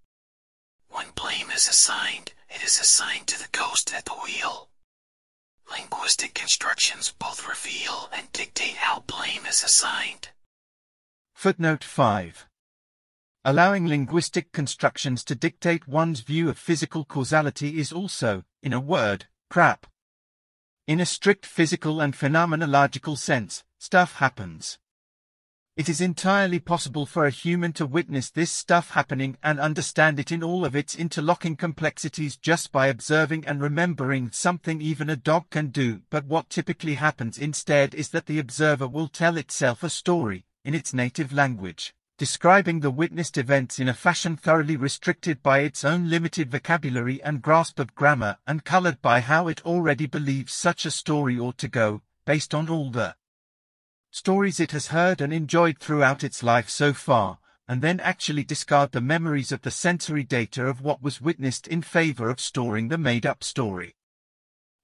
When 0.89 1.07
blame 1.15 1.51
is 1.51 1.67
assigned, 1.67 2.33
it 2.49 2.63
is 2.63 2.79
assigned 2.79 3.27
to 3.27 3.39
the 3.39 3.49
ghost 3.51 3.93
at 3.93 4.05
the 4.05 4.13
wheel. 4.13 4.69
Linguistic 5.71 6.33
constructions 6.33 7.13
both 7.19 7.47
reveal 7.47 8.09
and 8.11 8.31
dictate 8.31 8.75
how 8.75 9.01
blame 9.01 9.45
is 9.45 9.63
assigned. 9.63 10.29
Footnote 11.35 11.83
5. 11.83 12.47
Allowing 13.45 13.87
linguistic 13.87 14.51
constructions 14.51 15.23
to 15.23 15.35
dictate 15.35 15.87
one's 15.87 16.21
view 16.21 16.49
of 16.49 16.57
physical 16.57 17.05
causality 17.05 17.79
is 17.79 17.93
also, 17.93 18.43
in 18.61 18.73
a 18.73 18.79
word, 18.79 19.27
crap. 19.49 19.87
In 20.87 20.99
a 20.99 21.05
strict 21.05 21.45
physical 21.45 22.01
and 22.01 22.13
phenomenological 22.13 23.17
sense, 23.17 23.63
stuff 23.77 24.15
happens. 24.15 24.79
It 25.79 25.87
is 25.87 26.01
entirely 26.01 26.59
possible 26.59 27.05
for 27.05 27.25
a 27.25 27.29
human 27.29 27.71
to 27.79 27.85
witness 27.85 28.29
this 28.29 28.51
stuff 28.51 28.89
happening 28.89 29.37
and 29.41 29.61
understand 29.61 30.19
it 30.19 30.29
in 30.29 30.43
all 30.43 30.65
of 30.65 30.75
its 30.75 30.93
interlocking 30.93 31.55
complexities 31.55 32.35
just 32.35 32.73
by 32.73 32.87
observing 32.87 33.47
and 33.47 33.61
remembering 33.61 34.29
something 34.33 34.81
even 34.81 35.09
a 35.09 35.15
dog 35.15 35.49
can 35.49 35.67
do, 35.67 36.01
but 36.09 36.25
what 36.25 36.49
typically 36.49 36.95
happens 36.95 37.37
instead 37.37 37.95
is 37.95 38.09
that 38.09 38.25
the 38.25 38.39
observer 38.39 38.89
will 38.89 39.07
tell 39.07 39.37
itself 39.37 39.81
a 39.81 39.89
story, 39.89 40.43
in 40.65 40.75
its 40.75 40.93
native 40.93 41.31
language, 41.31 41.93
describing 42.17 42.81
the 42.81 42.91
witnessed 42.91 43.37
events 43.37 43.79
in 43.79 43.87
a 43.87 43.93
fashion 43.93 44.35
thoroughly 44.35 44.75
restricted 44.75 45.41
by 45.41 45.59
its 45.59 45.85
own 45.85 46.09
limited 46.09 46.51
vocabulary 46.51 47.23
and 47.23 47.41
grasp 47.41 47.79
of 47.79 47.95
grammar 47.95 48.37
and 48.45 48.65
colored 48.65 49.01
by 49.01 49.21
how 49.21 49.47
it 49.47 49.65
already 49.65 50.07
believes 50.07 50.51
such 50.51 50.85
a 50.85 50.91
story 50.91 51.39
ought 51.39 51.57
to 51.57 51.69
go, 51.69 52.01
based 52.25 52.53
on 52.53 52.67
all 52.67 52.91
the 52.91 53.15
stories 54.11 54.59
it 54.59 54.71
has 54.71 54.87
heard 54.87 55.21
and 55.21 55.31
enjoyed 55.31 55.79
throughout 55.79 56.23
its 56.23 56.43
life 56.43 56.69
so 56.69 56.93
far, 56.93 57.39
and 57.67 57.81
then 57.81 57.99
actually 57.99 58.43
discard 58.43 58.91
the 58.91 59.01
memories 59.01 59.51
of 59.51 59.61
the 59.61 59.71
sensory 59.71 60.23
data 60.23 60.65
of 60.65 60.81
what 60.81 61.03
was 61.03 61.21
witnessed 61.21 61.67
in 61.67 61.81
favor 61.81 62.29
of 62.29 62.39
storing 62.39 62.87
the 62.87 62.97
made-up 62.97 63.43
story. 63.43 63.95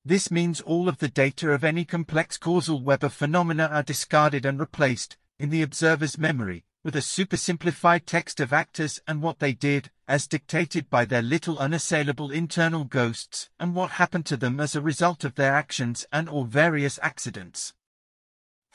This 0.05 0.29
means 0.29 0.61
all 0.61 0.87
of 0.87 0.99
the 0.99 1.07
data 1.07 1.51
of 1.51 1.63
any 1.63 1.83
complex 1.83 2.37
causal 2.37 2.83
web 2.83 3.03
of 3.03 3.11
phenomena 3.11 3.65
are 3.71 3.81
discarded 3.81 4.45
and 4.45 4.59
replaced, 4.59 5.17
in 5.39 5.49
the 5.49 5.63
observer's 5.63 6.19
memory, 6.19 6.63
with 6.83 6.95
a 6.95 7.01
supersimplified 7.01 8.05
text 8.05 8.39
of 8.39 8.53
actors 8.53 9.01
and 9.07 9.23
what 9.23 9.39
they 9.39 9.53
did, 9.53 9.89
as 10.07 10.27
dictated 10.27 10.87
by 10.91 11.03
their 11.05 11.23
little 11.23 11.57
unassailable 11.57 12.29
internal 12.29 12.83
ghosts, 12.83 13.49
and 13.59 13.73
what 13.73 13.89
happened 13.91 14.27
to 14.27 14.37
them 14.37 14.59
as 14.59 14.75
a 14.75 14.81
result 14.81 15.23
of 15.23 15.33
their 15.33 15.55
actions 15.55 16.05
and 16.13 16.29
or 16.29 16.45
various 16.45 16.99
accidents. 17.01 17.73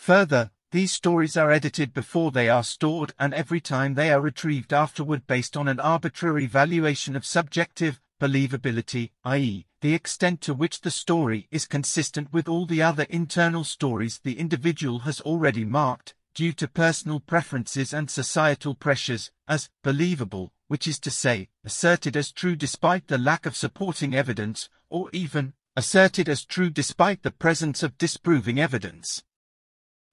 Further, 0.04 0.50
these 0.71 0.92
stories 0.92 1.37
are 1.37 1.50
edited 1.50 1.92
before 1.92 2.30
they 2.30 2.49
are 2.49 2.64
stored 2.64 3.12
and 3.19 3.35
every 3.35 3.61
time 3.61 3.92
they 3.92 4.11
are 4.11 4.21
retrieved 4.23 4.73
afterward 4.73 5.26
based 5.26 5.59
on 5.59 5.69
an 5.69 5.78
arbitrary 5.78 6.47
valuation 6.47 7.14
of 7.14 7.26
subjective 7.26 8.00
believability, 8.19 9.11
i.e., 9.25 9.66
the 9.83 9.92
extent 9.92 10.40
to 10.40 10.54
which 10.54 10.80
the 10.80 10.90
story 10.90 11.49
is 11.50 11.66
consistent 11.66 12.33
with 12.33 12.49
all 12.49 12.64
the 12.64 12.80
other 12.80 13.02
internal 13.11 13.62
stories 13.62 14.19
the 14.25 14.38
individual 14.38 15.00
has 15.00 15.21
already 15.21 15.66
marked, 15.66 16.14
due 16.33 16.54
to 16.54 16.66
personal 16.66 17.21
preferences 17.21 17.92
and 17.92 18.11
societal 18.11 18.75
pressures, 18.75 19.30
as 19.49 19.69
believable, 19.83 20.50
which 20.69 20.88
is 20.88 20.99
to 20.99 21.11
say, 21.11 21.50
asserted 21.62 22.16
as 22.16 22.33
true 22.33 22.57
despite 22.57 23.09
the 23.09 23.19
lack 23.19 23.45
of 23.45 23.54
supporting 23.54 24.14
evidence, 24.14 24.71
or 24.88 25.11
even 25.12 25.52
asserted 25.76 26.26
as 26.26 26.47
true 26.47 26.71
despite 26.71 27.23
the 27.23 27.30
presence 27.30 27.83
of 27.83 27.99
disproving 27.99 28.59
evidence. 28.59 29.23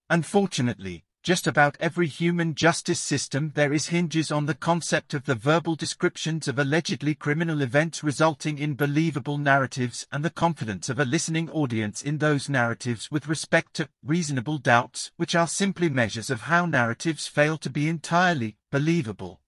Unfortunately, 0.09 1.03
just 1.21 1.47
about 1.47 1.75
every 1.81 2.07
human 2.07 2.55
justice 2.55 3.01
system 3.01 3.51
there 3.55 3.73
is 3.73 3.87
hinges 3.87 4.31
on 4.31 4.45
the 4.45 4.53
concept 4.53 5.13
of 5.13 5.25
the 5.25 5.35
verbal 5.35 5.75
descriptions 5.75 6.47
of 6.47 6.57
allegedly 6.57 7.13
criminal 7.13 7.61
events 7.61 8.01
resulting 8.01 8.57
in 8.57 8.75
believable 8.75 9.37
narratives 9.37 10.07
and 10.09 10.23
the 10.23 10.29
confidence 10.29 10.87
of 10.87 10.99
a 10.99 11.03
listening 11.03 11.49
audience 11.49 12.01
in 12.01 12.19
those 12.19 12.47
narratives 12.47 13.11
with 13.11 13.27
respect 13.27 13.73
to 13.73 13.89
reasonable 14.01 14.57
doubts, 14.57 15.11
which 15.17 15.35
are 15.35 15.47
simply 15.47 15.89
measures 15.89 16.29
of 16.29 16.43
how 16.43 16.65
narratives 16.65 17.27
fail 17.27 17.57
to 17.57 17.69
be 17.69 17.89
entirely 17.89 18.55
believable. 18.71 19.41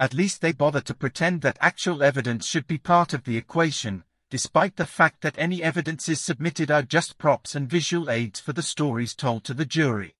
At 0.00 0.14
least 0.14 0.40
they 0.40 0.52
bother 0.52 0.80
to 0.80 0.94
pretend 0.94 1.42
that 1.42 1.58
actual 1.60 2.02
evidence 2.02 2.46
should 2.46 2.66
be 2.66 2.78
part 2.78 3.12
of 3.12 3.24
the 3.24 3.36
equation, 3.36 4.04
despite 4.30 4.76
the 4.76 4.86
fact 4.86 5.22
that 5.22 5.38
any 5.38 5.62
evidences 5.62 6.20
submitted 6.20 6.70
are 6.70 6.82
just 6.82 7.18
props 7.18 7.54
and 7.54 7.68
visual 7.68 8.10
aids 8.10 8.40
for 8.40 8.52
the 8.52 8.62
stories 8.62 9.14
told 9.14 9.44
to 9.44 9.54
the 9.54 9.64
jury. 9.64 10.14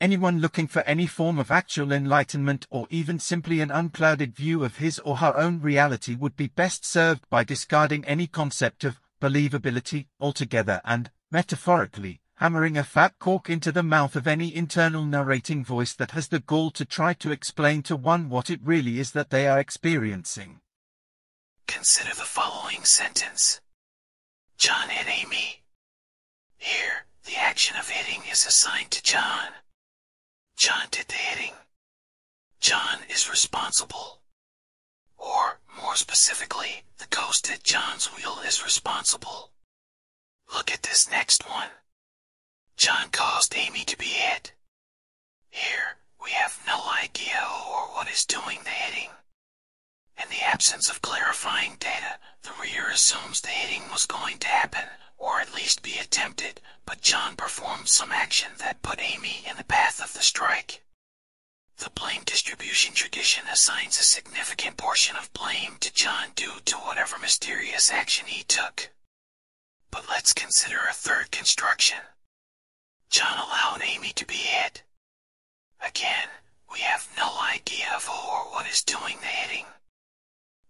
Anyone 0.00 0.40
looking 0.40 0.66
for 0.66 0.80
any 0.82 1.06
form 1.06 1.38
of 1.38 1.50
actual 1.50 1.92
enlightenment 1.92 2.66
or 2.70 2.86
even 2.88 3.18
simply 3.18 3.60
an 3.60 3.70
unclouded 3.70 4.34
view 4.34 4.64
of 4.64 4.78
his 4.78 4.98
or 5.00 5.18
her 5.18 5.36
own 5.36 5.60
reality 5.60 6.14
would 6.14 6.36
be 6.36 6.46
best 6.46 6.86
served 6.86 7.28
by 7.28 7.44
discarding 7.44 8.06
any 8.06 8.26
concept 8.26 8.84
of 8.84 8.98
believability 9.20 10.06
altogether 10.18 10.80
and, 10.86 11.10
metaphorically, 11.30 12.22
hammering 12.36 12.78
a 12.78 12.82
fat 12.82 13.18
cork 13.18 13.50
into 13.50 13.70
the 13.70 13.82
mouth 13.82 14.16
of 14.16 14.26
any 14.26 14.56
internal 14.56 15.04
narrating 15.04 15.62
voice 15.62 15.92
that 15.92 16.12
has 16.12 16.28
the 16.28 16.40
gall 16.40 16.70
to 16.70 16.86
try 16.86 17.12
to 17.12 17.30
explain 17.30 17.82
to 17.82 17.94
one 17.94 18.30
what 18.30 18.48
it 18.48 18.60
really 18.64 18.98
is 18.98 19.12
that 19.12 19.28
they 19.28 19.46
are 19.46 19.60
experiencing. 19.60 20.58
Consider 21.70 22.10
the 22.14 22.24
following 22.24 22.84
sentence. 22.84 23.60
John 24.58 24.88
hit 24.88 25.06
Amy. 25.06 25.62
Here, 26.58 27.06
the 27.24 27.36
action 27.36 27.76
of 27.76 27.88
hitting 27.88 28.22
is 28.30 28.44
assigned 28.44 28.90
to 28.90 29.02
John. 29.02 29.52
John 30.56 30.88
did 30.90 31.06
the 31.06 31.14
hitting. 31.14 31.54
John 32.58 32.98
is 33.08 33.30
responsible. 33.30 34.20
Or, 35.16 35.60
more 35.80 35.94
specifically, 35.94 36.82
the 36.98 37.06
ghost 37.06 37.48
at 37.48 37.62
John's 37.62 38.06
wheel 38.06 38.40
is 38.44 38.64
responsible. 38.64 39.52
Look 40.52 40.72
at 40.72 40.82
this 40.82 41.08
next 41.08 41.48
one. 41.48 41.70
John 42.76 43.10
caused 43.12 43.54
Amy 43.56 43.84
to 43.84 43.96
be 43.96 44.06
hit. 44.06 44.52
Here, 45.48 45.98
we 46.22 46.32
have 46.32 46.60
no 46.66 46.80
idea 47.00 47.36
who 47.36 47.72
or 47.72 47.86
what 47.94 48.10
is 48.10 48.24
doing 48.24 48.58
the 48.64 48.70
hitting. 48.70 49.10
In 50.22 50.28
the 50.28 50.42
absence 50.42 50.90
of 50.90 51.00
clarifying 51.00 51.76
data, 51.76 52.18
the 52.42 52.52
reader 52.60 52.88
assumes 52.88 53.40
the 53.40 53.48
hitting 53.48 53.90
was 53.90 54.04
going 54.04 54.38
to 54.40 54.48
happen, 54.48 54.86
or 55.16 55.40
at 55.40 55.54
least 55.54 55.82
be 55.82 55.98
attempted, 55.98 56.60
but 56.84 57.00
John 57.00 57.36
performed 57.36 57.88
some 57.88 58.12
action 58.12 58.52
that 58.58 58.82
put 58.82 59.00
Amy 59.00 59.42
in 59.48 59.56
the 59.56 59.64
path 59.64 59.98
of 59.98 60.12
the 60.12 60.20
strike. 60.20 60.84
The 61.78 61.88
blame 61.88 62.22
distribution 62.24 62.92
tradition 62.92 63.46
assigns 63.48 63.98
a 63.98 64.02
significant 64.02 64.76
portion 64.76 65.16
of 65.16 65.32
blame 65.32 65.78
to 65.80 65.90
John 65.92 66.32
due 66.34 66.60
to 66.66 66.76
whatever 66.76 67.18
mysterious 67.18 67.90
action 67.90 68.26
he 68.26 68.42
took. 68.44 68.90
But 69.90 70.06
let's 70.10 70.34
consider 70.34 70.80
a 70.86 70.92
third 70.92 71.30
construction. 71.30 71.98
John 73.08 73.38
allowed 73.38 73.80
Amy 73.82 74.12
to 74.12 74.26
be 74.26 74.34
hit. 74.34 74.82
Again, 75.80 76.28
we 76.70 76.80
have 76.80 77.08
no 77.16 77.40
idea 77.40 77.90
of 77.96 78.04
who 78.04 78.30
or 78.30 78.50
what 78.52 78.68
is 78.68 78.82
doing 78.82 79.16
the 79.20 79.26
hitting. 79.26 79.66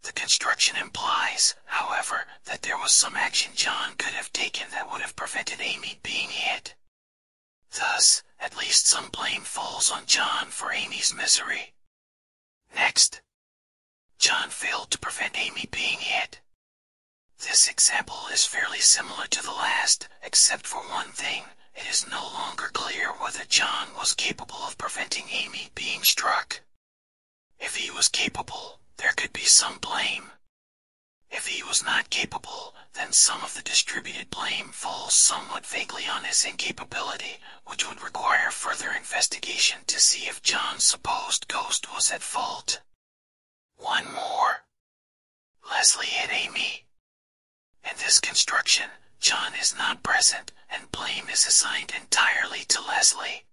The 0.03 0.13
construction 0.13 0.77
implies, 0.77 1.55
however, 1.67 2.27
that 2.45 2.63
there 2.63 2.79
was 2.79 2.93
some 2.93 3.17
action 3.17 3.53
John 3.55 3.97
could 3.97 4.15
have 4.15 4.33
taken 4.33 4.71
that 4.71 4.91
would 4.91 5.03
have 5.03 5.15
prevented 5.15 5.61
Amy 5.61 5.99
being 6.03 6.31
hit. 6.31 6.75
Thus, 7.71 8.23
at 8.39 8.57
least 8.57 8.87
some 8.87 9.11
blame 9.11 9.43
falls 9.43 9.91
on 9.91 10.07
John 10.07 10.47
for 10.51 10.73
Amy's 10.73 11.15
misery. 11.15 11.75
Next, 12.75 13.21
John 14.19 14.51
failed 14.51 14.91
to 14.91 14.99
prevent 14.99 15.39
Amy 15.39 15.67
being 15.71 15.99
hit. 15.99 16.41
This 17.39 17.69
example 17.69 18.27
is 18.33 18.45
fairly 18.45 18.81
similar 18.81 19.27
to 19.27 19.43
the 19.43 19.53
last, 19.53 20.09
except 20.23 20.67
for 20.67 20.81
one 20.89 21.13
thing. 21.13 21.45
It 21.75 21.87
is 21.87 22.09
no 22.09 22.23
longer 22.23 22.71
clear 22.73 23.13
whether 23.13 23.45
John 23.45 23.95
was 23.95 24.15
capable 24.15 24.63
of 24.67 24.77
preventing 24.77 25.29
Amy 25.31 25.71
being 25.75 26.03
struck. 26.03 26.63
If 27.59 27.77
he 27.77 27.91
was 27.91 28.09
capable, 28.09 28.80
there 29.01 29.13
could 29.17 29.33
be 29.33 29.45
some 29.45 29.79
blame. 29.79 30.31
If 31.31 31.47
he 31.47 31.63
was 31.63 31.83
not 31.83 32.11
capable, 32.11 32.75
then 32.93 33.13
some 33.13 33.43
of 33.43 33.55
the 33.55 33.63
distributed 33.63 34.29
blame 34.29 34.69
falls 34.73 35.15
somewhat 35.15 35.65
vaguely 35.65 36.07
on 36.07 36.25
his 36.25 36.45
incapability, 36.45 37.41
which 37.65 37.89
would 37.89 38.03
require 38.03 38.51
further 38.51 38.91
investigation 38.91 39.79
to 39.87 39.99
see 39.99 40.29
if 40.29 40.43
John's 40.43 40.85
supposed 40.85 41.49
ghost 41.49 41.91
was 41.95 42.11
at 42.11 42.23
fault. 42.23 42.83
One 43.77 44.13
more. 44.13 44.65
Leslie 45.71 46.07
hit 46.07 46.31
Amy. 46.31 46.85
In 47.85 47.97
this 47.97 48.21
construction, 48.21 48.91
John 49.19 49.55
is 49.55 49.75
not 49.75 50.03
present, 50.03 50.53
and 50.69 50.93
blame 50.93 51.31
is 51.33 51.47
assigned 51.47 51.95
entirely 51.99 52.65
to 52.69 52.83
Leslie. 52.83 53.45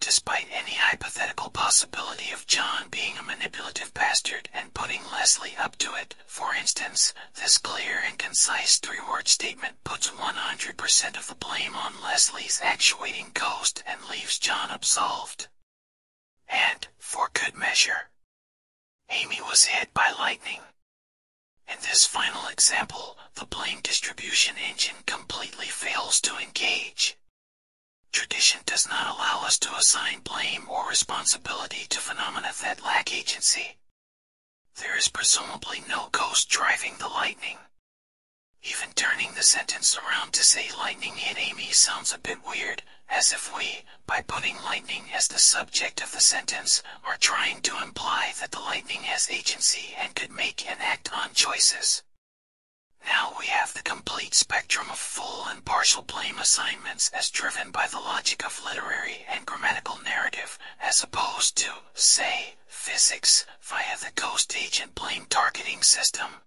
Despite 0.00 0.46
any 0.52 0.74
hypothetical 0.74 1.50
possibility 1.50 2.30
of 2.30 2.46
John 2.46 2.88
being 2.88 3.18
a 3.18 3.22
manipulative 3.22 3.92
bastard 3.94 4.48
and 4.54 4.72
putting 4.72 5.02
Leslie 5.10 5.56
up 5.56 5.76
to 5.78 5.94
it, 5.94 6.14
for 6.26 6.54
instance, 6.54 7.12
this 7.34 7.58
clear 7.58 7.98
and 8.06 8.18
concise 8.18 8.78
three-word 8.78 9.26
statement 9.28 9.82
puts 9.84 10.08
100% 10.10 11.16
of 11.18 11.26
the 11.26 11.34
blame 11.34 11.74
on 11.74 12.00
Leslie's 12.02 12.60
actuating 12.62 13.32
ghost 13.34 13.82
and 13.86 14.00
leaves 14.08 14.38
John 14.38 14.70
absolved. 14.70 15.48
And, 16.48 16.86
for 16.98 17.30
good 17.32 17.54
measure, 17.56 18.10
Amy 19.10 19.40
was 19.40 19.64
hit 19.64 19.92
by 19.94 20.12
lightning. 20.18 20.60
In 21.66 21.76
this 21.82 22.06
final 22.06 22.46
example, 22.48 23.18
the 23.34 23.46
blame 23.46 23.80
distribution 23.82 24.56
engine 24.58 25.02
completely 25.06 25.66
fails 25.66 26.20
to 26.22 26.36
engage. 26.38 27.18
Tradition 28.12 28.60
does 28.66 28.88
not 28.88 29.14
allow 29.14 29.44
us 29.44 29.58
to 29.58 29.74
assign 29.74 30.20
blame 30.20 30.68
or 30.68 30.88
responsibility 30.88 31.86
to 31.88 32.00
phenomena 32.00 32.52
that 32.62 32.82
lack 32.82 33.14
agency. 33.14 33.76
There 34.76 34.96
is 34.96 35.08
presumably 35.08 35.82
no 35.88 36.08
ghost 36.12 36.48
driving 36.48 36.96
the 36.98 37.08
lightning. 37.08 37.58
Even 38.62 38.92
turning 38.94 39.34
the 39.34 39.42
sentence 39.42 39.96
around 39.96 40.32
to 40.34 40.44
say 40.44 40.70
lightning 40.76 41.16
hit 41.16 41.38
Amy 41.38 41.70
sounds 41.72 42.12
a 42.12 42.18
bit 42.18 42.38
weird, 42.46 42.82
as 43.08 43.32
if 43.32 43.56
we, 43.56 43.84
by 44.06 44.22
putting 44.22 44.56
lightning 44.62 45.10
as 45.12 45.28
the 45.28 45.38
subject 45.38 46.02
of 46.02 46.12
the 46.12 46.20
sentence, 46.20 46.82
are 47.04 47.16
trying 47.16 47.60
to 47.62 47.82
imply 47.82 48.32
that 48.40 48.52
the 48.52 48.60
lightning 48.60 49.02
has 49.02 49.30
agency 49.30 49.94
and 49.96 50.14
could 50.14 50.30
make 50.30 50.68
and 50.68 50.80
act 50.80 51.12
on 51.12 51.32
choices. 51.34 52.02
Now 53.08 53.34
we 53.38 53.46
have 53.46 53.72
the 53.72 53.82
complete 53.82 54.34
spectrum 54.34 54.90
of 54.90 54.98
full 54.98 55.46
and 55.46 55.64
partial 55.64 56.02
blame 56.02 56.38
assignments 56.38 57.08
as 57.08 57.30
driven 57.30 57.70
by 57.70 57.86
the 57.86 57.98
logic 57.98 58.44
of 58.44 58.62
literary 58.62 59.24
and 59.26 59.46
grammatical 59.46 59.98
narrative, 60.04 60.58
as 60.78 61.02
opposed 61.02 61.56
to, 61.56 61.72
say, 61.94 62.56
physics 62.66 63.46
via 63.62 63.96
the 63.98 64.12
ghost 64.14 64.54
agent 64.54 64.94
blame 64.94 65.24
targeting 65.30 65.82
system. 65.82 66.42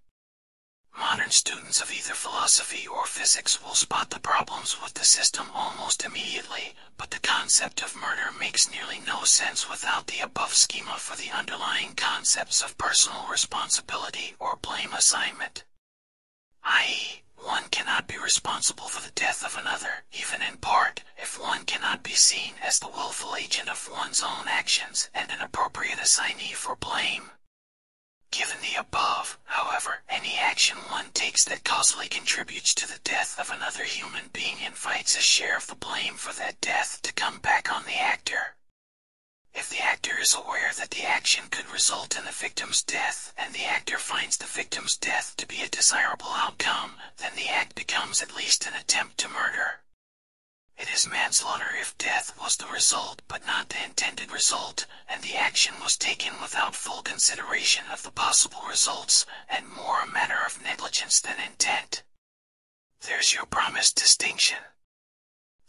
Modern 0.96 1.30
students 1.30 1.82
of 1.82 1.90
either 1.90 2.14
philosophy 2.14 2.86
or 2.86 3.06
physics 3.06 3.60
will 3.60 3.74
spot 3.74 4.10
the 4.10 4.20
problems 4.20 4.80
with 4.80 4.94
the 4.94 5.04
system 5.04 5.50
almost 5.52 6.04
immediately, 6.04 6.76
but 6.96 7.10
the 7.10 7.18
concept 7.18 7.82
of 7.82 7.96
murder 7.96 8.30
makes 8.38 8.70
nearly 8.70 9.00
no 9.00 9.24
sense 9.24 9.68
without 9.68 10.06
the 10.06 10.20
above 10.20 10.54
schema 10.54 10.96
for 10.96 11.16
the 11.16 11.30
underlying 11.30 11.94
concepts 11.96 12.62
of 12.62 12.78
personal 12.78 13.26
responsibility 13.28 14.36
or 14.38 14.56
blame 14.62 14.92
assignment. 14.92 15.64
I.e., 16.64 17.22
one 17.36 17.68
cannot 17.70 18.06
be 18.06 18.16
responsible 18.18 18.88
for 18.88 19.02
the 19.02 19.10
death 19.12 19.44
of 19.44 19.56
another, 19.56 20.04
even 20.12 20.42
in 20.42 20.58
part, 20.58 21.02
if 21.16 21.38
one 21.38 21.64
cannot 21.64 22.02
be 22.02 22.14
seen 22.14 22.54
as 22.62 22.78
the 22.78 22.88
willful 22.88 23.34
agent 23.36 23.68
of 23.68 23.88
one's 23.88 24.22
own 24.22 24.46
actions 24.46 25.10
and 25.12 25.30
an 25.30 25.40
appropriate 25.40 25.98
assignee 26.00 26.52
for 26.52 26.76
blame. 26.76 27.32
Given 28.30 28.62
the 28.62 28.76
above, 28.76 29.38
however, 29.44 30.02
any 30.08 30.38
action 30.38 30.78
one 30.88 31.10
takes 31.12 31.44
that 31.44 31.64
causally 31.64 32.08
contributes 32.08 32.72
to 32.74 32.86
the 32.86 33.00
death 33.00 33.38
of 33.38 33.50
another 33.50 33.84
human 33.84 34.28
being 34.32 34.60
invites 34.60 35.16
a 35.16 35.20
share 35.20 35.56
of 35.56 35.66
the 35.66 35.74
blame 35.74 36.14
for 36.14 36.32
that 36.32 36.60
death 36.60 37.02
to 37.02 37.12
come 37.12 37.40
back 37.40 37.70
on 37.70 37.84
the 37.84 37.98
actor. 37.98 38.54
If 39.54 39.68
the 39.68 39.80
actor 39.80 40.18
is 40.18 40.34
aware 40.34 40.72
that 40.78 40.90
the 40.92 41.04
action 41.04 41.48
could 41.48 41.68
result 41.70 42.16
in 42.16 42.24
the 42.24 42.32
victim's 42.32 42.82
death, 42.82 43.34
and 43.36 43.54
the 43.54 43.64
actor 43.64 43.98
finds 43.98 44.38
the 44.38 44.46
victim's 44.46 44.96
death 44.96 45.36
to 45.36 45.46
be 45.46 45.62
a 45.62 45.68
desirable 45.68 46.30
outcome, 46.30 46.98
then 47.18 47.34
the 47.36 47.48
act 47.48 47.74
becomes 47.74 48.22
at 48.22 48.34
least 48.34 48.66
an 48.66 48.74
attempt 48.74 49.18
to 49.18 49.28
murder. 49.28 49.82
It 50.78 50.88
is 50.90 51.06
manslaughter 51.06 51.70
if 51.76 51.96
death 51.98 52.36
was 52.40 52.56
the 52.56 52.66
result 52.66 53.20
but 53.28 53.44
not 53.44 53.68
the 53.68 53.84
intended 53.84 54.32
result, 54.32 54.86
and 55.06 55.22
the 55.22 55.36
action 55.36 55.74
was 55.80 55.98
taken 55.98 56.40
without 56.40 56.74
full 56.74 57.02
consideration 57.02 57.84
of 57.92 58.02
the 58.02 58.10
possible 58.10 58.62
results, 58.66 59.26
and 59.48 59.68
more 59.68 60.00
a 60.00 60.10
matter 60.10 60.38
of 60.46 60.62
negligence 60.62 61.20
than 61.20 61.38
intent. 61.38 62.02
There's 63.02 63.34
your 63.34 63.44
promised 63.44 63.96
distinction. 63.96 64.58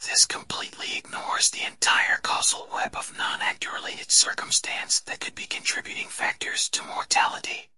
This 0.06 0.26
completely 0.26 0.98
ignores 0.98 1.50
the 1.50 1.64
entire 1.64 2.18
causal 2.18 2.68
web 2.74 2.94
of 2.94 3.18
non-actor 3.18 3.72
related 3.72 4.12
circumstance 4.12 5.00
that 5.00 5.22
could 5.22 5.34
be 5.34 5.46
contributing 5.46 6.10
factors 6.10 6.68
to 6.70 6.84
mortality. 6.84 7.70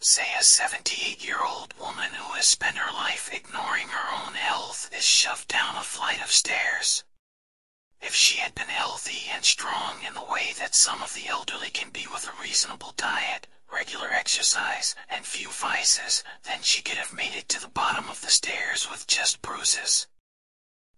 Say 0.00 0.32
a 0.34 0.42
78-year-old 0.42 1.74
woman 1.78 2.14
who 2.14 2.32
has 2.32 2.46
spent 2.46 2.78
her 2.78 2.90
life 2.90 3.28
ignoring 3.32 3.88
her 3.88 4.14
own 4.14 4.32
health 4.32 4.88
is 4.96 5.04
shoved 5.04 5.48
down 5.48 5.76
a 5.76 5.82
flight 5.82 6.22
of 6.22 6.32
stairs. 6.32 7.04
If 8.00 8.14
she 8.14 8.38
had 8.38 8.54
been 8.54 8.68
healthy 8.68 9.28
and 9.30 9.44
strong 9.44 10.02
in 10.04 10.14
the 10.14 10.24
way 10.24 10.54
that 10.58 10.74
some 10.74 11.02
of 11.02 11.12
the 11.12 11.28
elderly 11.28 11.68
can 11.68 11.90
be 11.90 12.06
with 12.06 12.26
a 12.26 12.42
reasonable 12.42 12.94
diet, 12.96 13.46
regular 13.70 14.10
exercise, 14.10 14.94
and 15.10 15.26
few 15.26 15.50
vices, 15.50 16.24
then 16.44 16.62
she 16.62 16.80
could 16.80 16.96
have 16.96 17.12
made 17.12 17.34
it 17.34 17.48
to 17.50 17.60
the 17.60 17.68
bottom 17.68 18.08
of 18.08 18.22
the 18.22 18.30
stairs 18.30 18.88
with 18.90 19.06
just 19.06 19.42
bruises. 19.42 20.06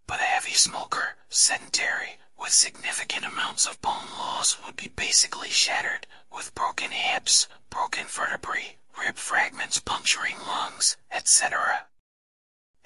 But 0.08 0.20
a 0.20 0.24
heavy 0.24 0.54
smoker, 0.54 1.18
sedentary, 1.28 2.18
with 2.38 2.54
significant 2.54 3.26
amounts 3.26 3.66
of 3.66 3.82
bone 3.82 4.08
loss 4.18 4.56
would 4.64 4.74
be 4.74 4.88
basically 4.88 5.50
shattered, 5.50 6.06
with 6.30 6.54
broken 6.54 6.92
hips, 6.92 7.46
broken 7.68 8.06
vertebrae, 8.06 8.78
rib 8.98 9.18
fragments 9.18 9.78
puncturing 9.78 10.38
lungs, 10.46 10.96
etc. 11.10 11.88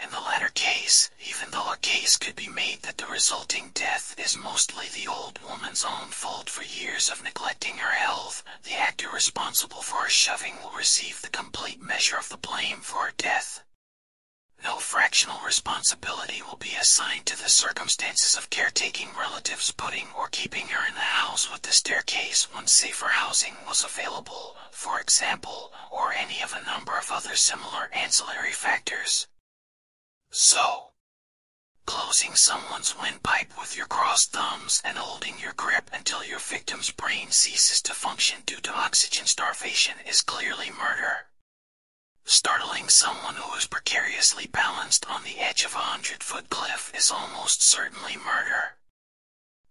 In 0.00 0.11
the 0.11 0.19
latter 0.21 0.49
case, 0.49 1.11
even 1.21 1.52
though 1.52 1.71
a 1.73 1.76
case 1.76 2.17
could 2.17 2.35
be 2.35 2.49
made 2.49 2.83
that 2.83 2.99
the 2.99 3.07
resulting 3.07 3.71
death 3.73 4.19
is 4.19 4.37
mostly 4.37 4.88
the 4.88 5.07
old 5.07 5.38
woman's 5.43 5.85
own 5.85 6.09
fault 6.09 6.50
for 6.50 6.64
years 6.64 7.09
of 7.09 7.23
neglecting 7.23 7.79
her 7.79 7.93
health, 7.93 8.43
the 8.64 8.75
actor 8.75 9.09
responsible 9.09 9.83
for 9.83 10.02
her 10.02 10.09
shoving 10.09 10.61
will 10.61 10.73
receive 10.73 11.23
the 11.23 11.29
complete 11.31 11.81
measure 11.81 12.17
of 12.17 12.29
the 12.31 12.37
blame 12.37 12.81
for 12.81 13.07
her 13.07 13.12
death. 13.17 13.62
No 14.62 14.78
fractional 14.78 15.40
responsibility 15.40 16.40
will 16.40 16.57
be 16.57 16.76
assigned 16.76 17.26
to 17.26 17.37
the 17.37 17.49
circumstances 17.49 18.37
of 18.37 18.49
caretaking 18.49 19.11
relatives 19.19 19.73
putting 19.73 20.07
or 20.16 20.28
keeping 20.28 20.69
her 20.69 20.87
in 20.87 20.95
the 20.95 21.00
house 21.00 21.50
with 21.50 21.62
the 21.62 21.73
staircase 21.73 22.45
when 22.52 22.69
safer 22.69 23.09
housing 23.09 23.57
was 23.66 23.83
available, 23.83 24.57
for 24.71 25.00
example, 25.00 25.73
or 25.90 26.12
any 26.12 26.40
of 26.42 26.54
a 26.54 26.64
number 26.64 26.97
of 26.97 27.11
other 27.11 27.35
similar 27.35 27.90
ancillary 27.92 28.52
factors. 28.52 29.26
So, 30.30 30.93
closing 31.84 32.37
someone's 32.37 32.97
windpipe 32.97 33.58
with 33.58 33.76
your 33.76 33.87
crossed 33.87 34.30
thumbs 34.30 34.80
and 34.84 34.97
holding 34.97 35.41
your 35.41 35.54
grip 35.54 35.91
until 35.93 36.25
your 36.25 36.39
victim's 36.39 36.93
brain 36.93 37.32
ceases 37.32 37.82
to 37.82 37.95
function 37.95 38.43
due 38.47 38.60
to 38.60 38.73
oxygen 38.73 39.26
starvation 39.26 39.97
is 40.06 40.23
clearly 40.23 40.71
murder. 40.71 41.26
Startling 42.25 42.62
someone 42.88 43.34
who 43.36 43.54
is 43.56 43.66
precariously 43.66 44.47
balanced 44.47 45.04
on 45.08 45.25
the 45.25 45.38
edge 45.38 45.64
of 45.64 45.75
a 45.75 45.78
hundred-foot 45.78 46.50
cliff 46.50 46.92
is 46.95 47.10
almost 47.10 47.62
certainly 47.62 48.16
murder. 48.16 48.76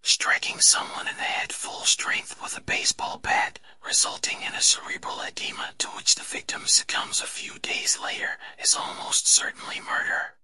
Striking 0.02 0.60
someone 0.60 1.08
in 1.08 1.15
the 1.17 1.24
head 1.24 1.54
full 1.54 1.86
strength 1.86 2.41
with 2.41 2.58
a 2.58 2.62
baseball 2.62 3.17
bat, 3.17 3.60
resulting 3.86 4.41
in 4.41 4.54
a 4.56 4.62
cerebral 4.62 5.21
edema 5.21 5.74
to 5.78 5.88
which 5.89 6.15
the 6.15 6.24
victim 6.24 6.65
succumbs 6.65 7.21
a 7.21 7.28
few 7.28 7.60
days 7.60 8.00
later, 8.00 8.38
is 8.58 8.76
almost 8.76 9.28
certainly 9.28 9.80
murder. 9.80 10.36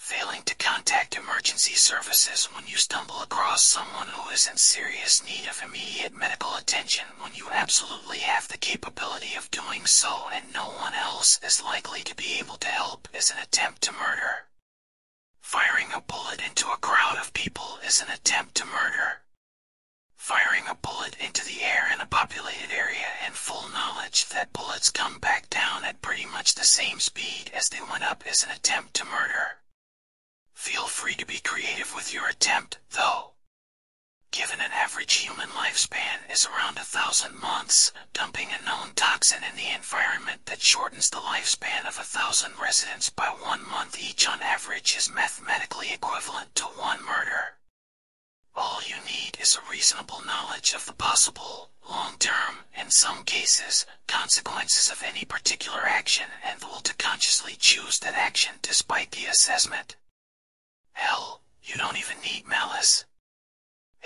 Failing 0.00 0.44
to 0.44 0.54
contact 0.54 1.16
emergency 1.16 1.74
services 1.74 2.44
when 2.54 2.68
you 2.68 2.76
stumble 2.76 3.20
across 3.20 3.64
someone 3.66 4.06
who 4.06 4.30
is 4.30 4.46
in 4.46 4.56
serious 4.56 5.24
need 5.24 5.48
of 5.48 5.60
immediate 5.60 6.14
medical 6.14 6.54
attention 6.54 7.04
when 7.18 7.34
you 7.34 7.48
absolutely 7.50 8.18
have 8.18 8.46
the 8.46 8.58
capability 8.58 9.34
of 9.34 9.50
doing 9.50 9.86
so 9.86 10.28
and 10.32 10.52
no 10.54 10.66
one 10.66 10.94
else 10.94 11.40
is 11.42 11.62
likely 11.64 12.02
to 12.02 12.14
be 12.14 12.38
able 12.38 12.56
to 12.58 12.68
help 12.68 13.08
is 13.12 13.30
an 13.30 13.38
attempt 13.42 13.82
to 13.82 13.92
murder. 13.92 14.46
Firing 15.40 15.88
a 15.92 16.00
bullet 16.00 16.40
into 16.46 16.70
a 16.70 16.76
crowd 16.76 17.18
of 17.18 17.34
people 17.34 17.80
is 17.84 18.00
an 18.00 18.08
attempt 18.08 18.54
to 18.54 18.64
murder. 18.66 19.22
Firing 20.14 20.68
a 20.68 20.76
bullet 20.76 21.16
into 21.18 21.44
the 21.44 21.62
air 21.62 21.90
in 21.92 22.00
a 22.00 22.06
populated 22.06 22.70
area 22.70 23.08
in 23.26 23.32
full 23.32 23.68
knowledge 23.70 24.28
that 24.28 24.52
bullets 24.52 24.90
come 24.90 25.18
back 25.18 25.50
down 25.50 25.84
at 25.84 26.00
pretty 26.02 26.24
much 26.24 26.54
the 26.54 26.64
same 26.64 27.00
speed 27.00 27.50
as 27.52 27.68
they 27.68 27.80
went 27.90 28.04
up 28.04 28.24
is 28.26 28.44
an 28.44 28.50
attempt 28.50 28.94
to 28.94 29.04
murder. 29.04 29.58
Feel 30.68 30.86
free 30.86 31.14
to 31.14 31.24
be 31.24 31.38
creative 31.38 31.94
with 31.94 32.12
your 32.12 32.28
attempt, 32.28 32.76
though. 32.90 33.32
Given 34.30 34.60
an 34.60 34.70
average 34.70 35.14
human 35.14 35.48
lifespan 35.48 36.30
is 36.30 36.44
around 36.44 36.76
a 36.76 36.84
thousand 36.84 37.40
months, 37.40 37.90
dumping 38.12 38.50
a 38.52 38.62
known 38.66 38.92
toxin 38.94 39.42
in 39.42 39.56
the 39.56 39.74
environment 39.74 40.44
that 40.44 40.60
shortens 40.60 41.08
the 41.08 41.22
lifespan 41.24 41.88
of 41.88 41.98
a 41.98 42.04
thousand 42.04 42.52
residents 42.60 43.08
by 43.08 43.28
one 43.28 43.66
month 43.66 43.98
each 43.98 44.28
on 44.28 44.42
average 44.42 44.94
is 44.94 45.08
mathematically 45.10 45.90
equivalent 45.90 46.54
to 46.56 46.64
one 46.64 47.02
murder. 47.02 47.56
All 48.54 48.82
you 48.86 48.96
need 49.06 49.38
is 49.40 49.56
a 49.56 49.70
reasonable 49.70 50.20
knowledge 50.26 50.74
of 50.74 50.84
the 50.84 50.92
possible, 50.92 51.70
long-term, 51.88 52.66
in 52.78 52.90
some 52.90 53.24
cases, 53.24 53.86
consequences 54.06 54.90
of 54.90 55.02
any 55.02 55.24
particular 55.24 55.80
action 55.86 56.26
and 56.44 56.60
the 56.60 56.66
will 56.66 56.80
to 56.80 56.94
consciously 56.96 57.56
choose 57.58 57.98
that 58.00 58.12
action 58.12 58.56
despite 58.60 59.12
the 59.12 59.24
assessment. 59.24 59.96
Hell, 60.98 61.42
you 61.62 61.76
don't 61.76 61.96
even 61.96 62.20
need 62.22 62.48
malice. 62.48 63.04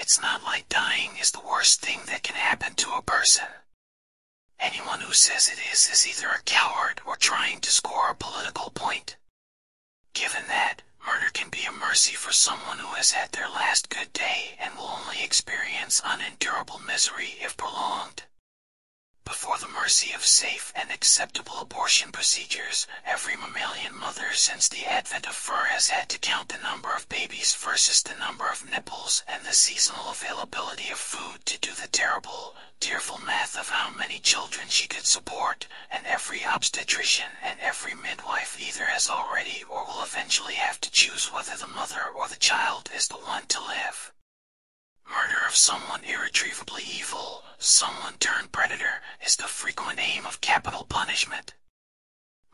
It's 0.02 0.20
not 0.20 0.42
like 0.42 0.68
dying 0.68 1.12
is 1.20 1.30
the 1.30 1.46
worst 1.46 1.80
thing 1.80 2.00
that 2.06 2.24
can 2.24 2.34
happen 2.34 2.74
to 2.74 2.90
a 2.90 3.02
person. 3.02 3.46
Anyone 4.58 4.98
who 4.98 5.12
says 5.12 5.48
it 5.48 5.60
is 5.72 5.88
is 5.88 6.08
either 6.08 6.28
a 6.28 6.42
coward 6.42 7.00
or 7.06 7.14
trying 7.14 7.60
to 7.60 7.70
score 7.70 8.10
a 8.10 8.14
political 8.16 8.70
point. 8.70 9.16
Given 10.12 10.48
that, 10.48 10.82
murder 11.06 11.30
can 11.32 11.50
be 11.50 11.62
a 11.64 11.70
mercy 11.70 12.16
for 12.16 12.32
someone 12.32 12.78
who 12.78 12.94
has 12.94 13.12
had 13.12 13.30
their 13.30 13.48
last 13.48 13.90
good 13.90 14.12
day 14.12 14.58
and 14.58 14.74
will 14.74 14.90
only 14.90 15.22
experience 15.22 16.02
unendurable 16.04 16.80
misery 16.80 17.36
if 17.38 17.56
prolonged. 17.56 18.24
Before 19.24 19.56
the 19.58 19.68
mercy 19.68 20.12
of 20.12 20.26
safe 20.26 20.72
and 20.74 20.90
acceptable 20.90 21.60
abortion 21.60 22.10
procedures, 22.10 22.88
every 23.04 23.36
mammalian 23.36 23.96
mother 23.96 24.32
since 24.34 24.68
the 24.68 24.84
advent 24.84 25.26
of 25.26 25.36
fur 25.36 25.66
has 25.66 25.90
had 25.90 26.08
to 26.08 26.18
count 26.18 26.48
the 26.48 26.58
number 26.58 26.92
of 26.92 27.08
babies 27.08 27.54
versus 27.54 28.02
the 28.02 28.16
number 28.16 28.48
of 28.48 28.68
nipples 28.68 29.22
and 29.28 29.44
the 29.44 29.52
seasonal 29.52 30.10
availability 30.10 30.90
of 30.90 30.98
food 30.98 31.46
to 31.46 31.58
do 31.58 31.72
the 31.72 31.86
terrible, 31.86 32.56
tearful 32.80 33.18
math 33.18 33.56
of 33.56 33.68
how 33.68 33.90
many 33.90 34.18
children 34.18 34.66
she 34.68 34.88
could 34.88 35.06
support, 35.06 35.68
and 35.88 36.04
every 36.04 36.44
obstetrician 36.44 37.30
and 37.42 37.60
every 37.60 37.94
midwife 37.94 38.60
either 38.60 38.86
has 38.86 39.08
already 39.08 39.62
or 39.68 39.84
will 39.84 40.02
eventually 40.02 40.54
have 40.54 40.80
to 40.80 40.90
choose 40.90 41.32
whether 41.32 41.56
the 41.56 41.68
mother 41.68 42.08
or 42.14 42.26
the 42.26 42.36
child 42.36 42.90
is 42.92 43.06
the 43.06 43.14
one 43.14 43.46
to 43.46 43.60
live. 43.60 44.12
Murder 45.12 45.44
of 45.46 45.54
someone 45.54 46.02
irretrievably 46.04 46.84
evil, 46.84 47.44
someone 47.58 48.14
turned 48.16 48.50
predator, 48.50 49.02
is 49.22 49.36
the 49.36 49.42
frequent 49.42 49.98
aim 49.98 50.24
of 50.24 50.40
capital 50.40 50.84
punishment. 50.84 51.52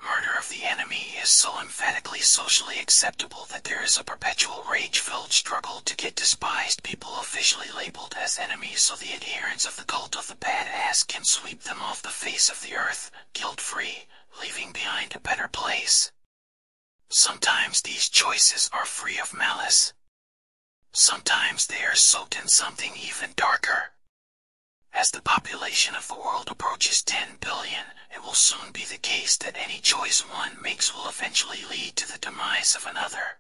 Murder 0.03 0.37
of 0.37 0.49
the 0.49 0.65
enemy 0.65 1.15
is 1.23 1.29
so 1.29 1.61
emphatically 1.61 2.19
socially 2.19 2.81
acceptable 2.81 3.47
that 3.51 3.63
there 3.63 3.85
is 3.85 3.97
a 3.97 4.03
perpetual 4.03 4.65
rage-filled 4.69 5.33
struggle 5.33 5.83
to 5.83 5.95
get 5.95 6.17
despised 6.17 6.83
people 6.83 7.21
officially 7.21 7.71
labeled 7.71 8.17
as 8.19 8.41
enemies 8.41 8.81
so 8.81 8.97
the 8.97 9.15
adherents 9.15 9.65
of 9.65 9.77
the 9.77 9.85
cult 9.85 10.17
of 10.17 10.27
the 10.27 10.35
badass 10.35 11.07
can 11.07 11.23
sweep 11.23 11.63
them 11.63 11.81
off 11.81 12.03
the 12.03 12.09
face 12.09 12.51
of 12.51 12.61
the 12.63 12.75
earth, 12.75 13.13
guilt-free, 13.35 14.09
leaving 14.41 14.73
behind 14.73 15.15
a 15.15 15.21
better 15.21 15.47
place. 15.47 16.11
Sometimes 17.09 17.83
these 17.83 18.09
choices 18.09 18.69
are 18.73 18.85
free 18.85 19.21
of 19.21 19.33
malice. 19.33 19.93
Sometimes 20.93 21.67
they 21.67 21.85
are 21.85 21.95
soaked 21.95 22.37
in 22.37 22.49
something 22.49 22.97
even 22.97 23.33
darker. 23.37 23.93
As 24.93 25.11
the 25.11 25.23
population 25.23 25.95
of 25.95 26.09
the 26.09 26.15
world 26.15 26.49
approaches 26.51 27.03
10 27.03 27.37
billion, 27.41 27.87
it 28.11 28.23
will 28.23 28.35
soon 28.35 28.73
be 28.73 28.85
the 28.85 28.99
case 28.99 29.37
that 29.37 29.57
any 29.57 29.81
choice 29.81 30.21
one 30.21 30.61
makes 30.61 30.95
will 30.95 31.09
eventually 31.09 31.65
lead 31.65 31.95
to 31.97 32.11
the 32.11 32.19
demise 32.19 32.75
of 32.75 32.87
another. 32.87 33.39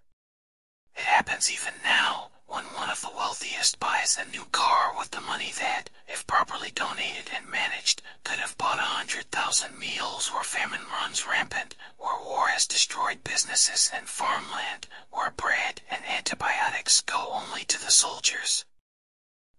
It 0.94 1.04
happens 1.04 1.50
even 1.50 1.74
now, 1.82 2.30
when 2.48 2.64
one 2.74 2.88
of 2.88 3.02
the 3.02 3.10
wealthiest 3.14 3.78
buys 3.78 4.16
a 4.18 4.24
new 4.30 4.44
car 4.46 4.94
with 4.98 5.10
the 5.10 5.20
money 5.20 5.52
that, 5.58 5.90
if 6.08 6.26
properly 6.26 6.70
donated 6.74 7.30
and 7.36 7.46
managed, 7.50 8.00
could 8.24 8.38
have 8.38 8.56
bought 8.56 8.78
a 8.78 8.82
hundred 8.96 9.30
thousand 9.30 9.78
meals 9.78 10.32
where 10.32 10.42
famine 10.42 10.80
runs 10.90 11.26
rampant, 11.26 11.76
where 11.98 12.18
war 12.24 12.48
has 12.48 12.66
destroyed 12.66 13.22
businesses 13.22 13.90
and 13.94 14.08
farmland, 14.08 14.86
where 15.10 15.30
bread 15.30 15.82
and 15.90 16.02
antibiotics 16.06 17.02
go 17.02 17.28
only 17.30 17.64
to 17.64 17.78
the 17.78 17.90
soldiers. 17.90 18.64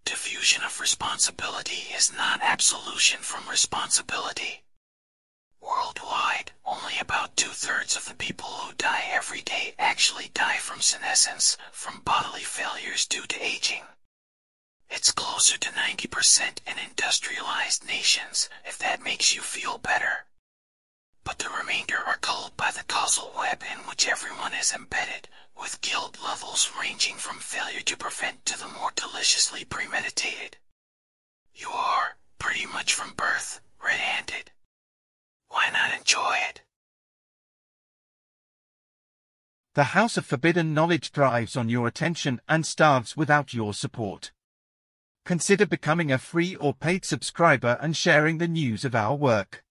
Diffusion 0.04 0.63
of 0.63 0.80
responsibility 0.80 1.93
is 1.95 2.12
not 2.12 2.41
absolution 2.41 3.19
from 3.19 3.47
responsibility. 3.47 4.63
Worldwide, 5.62 6.54
about 7.00 7.36
two-thirds 7.38 7.96
of 7.96 8.06
the 8.06 8.16
people 8.16 8.48
who 8.48 8.74
die 8.74 9.06
every 9.12 9.42
day 9.42 9.74
actually 9.80 10.30
die 10.34 10.58
from 10.58 10.82
senescence, 10.82 11.58
from 11.72 12.02
bodily 12.04 12.42
failures 12.42 13.06
due 13.06 13.26
to 13.26 13.42
aging. 13.44 13.84
It's 14.90 15.12
closer 15.12 15.58
to 15.58 15.70
90% 15.70 16.60
in 16.68 16.78
industrialized 16.80 17.86
nations, 17.86 18.50
if 18.66 18.78
that 18.80 19.04
makes 19.04 19.36
you 19.36 19.42
feel 19.42 19.78
better. 19.78 20.26
But 21.24 21.40
the 21.40 21.50
remainder 21.50 21.98
are 21.98 22.18
culled 22.18 22.58
by 22.58 22.72
the 22.72 22.84
causal 22.84 23.34
web 23.38 23.64
in 23.72 23.80
which 23.88 24.08
everyone 24.08 24.54
is 24.54 24.74
embedded, 24.74 25.30
with 25.56 25.82
guilt 25.82 26.18
levels 26.24 26.72
ranging 26.80 27.16
from 27.16 27.40
failure 27.40 27.82
to 27.82 27.98
prevent 27.98 28.46
to 28.46 28.58
the 28.58 28.68
more 28.68 28.92
deliciously 28.96 29.64
premeditated. 29.64 30.58
You 31.54 31.70
are, 31.70 32.18
pretty 32.40 32.66
much 32.66 32.94
from 32.94 33.14
birth, 33.14 33.62
red-handed. 33.84 34.52
Why 35.50 35.70
not 35.72 35.94
enjoy 35.94 36.36
it? 36.50 36.62
The 39.80 39.96
House 39.96 40.18
of 40.18 40.26
Forbidden 40.26 40.74
Knowledge 40.74 41.12
thrives 41.12 41.56
on 41.56 41.70
your 41.70 41.88
attention 41.88 42.42
and 42.50 42.65
starves 42.65 43.15
without 43.15 43.54
your 43.54 43.74
support. 43.74 44.34
Consider 45.24 45.65
becoming 45.65 46.12
a 46.12 46.18
free 46.18 46.58
or 46.58 46.74
paid 46.74 47.06
subscriber 47.06 47.78
and 47.80 47.96
sharing 47.96 48.39
the 48.39 48.48
news 48.50 48.84
of 48.84 48.94
our 48.94 49.15
work. 49.15 49.63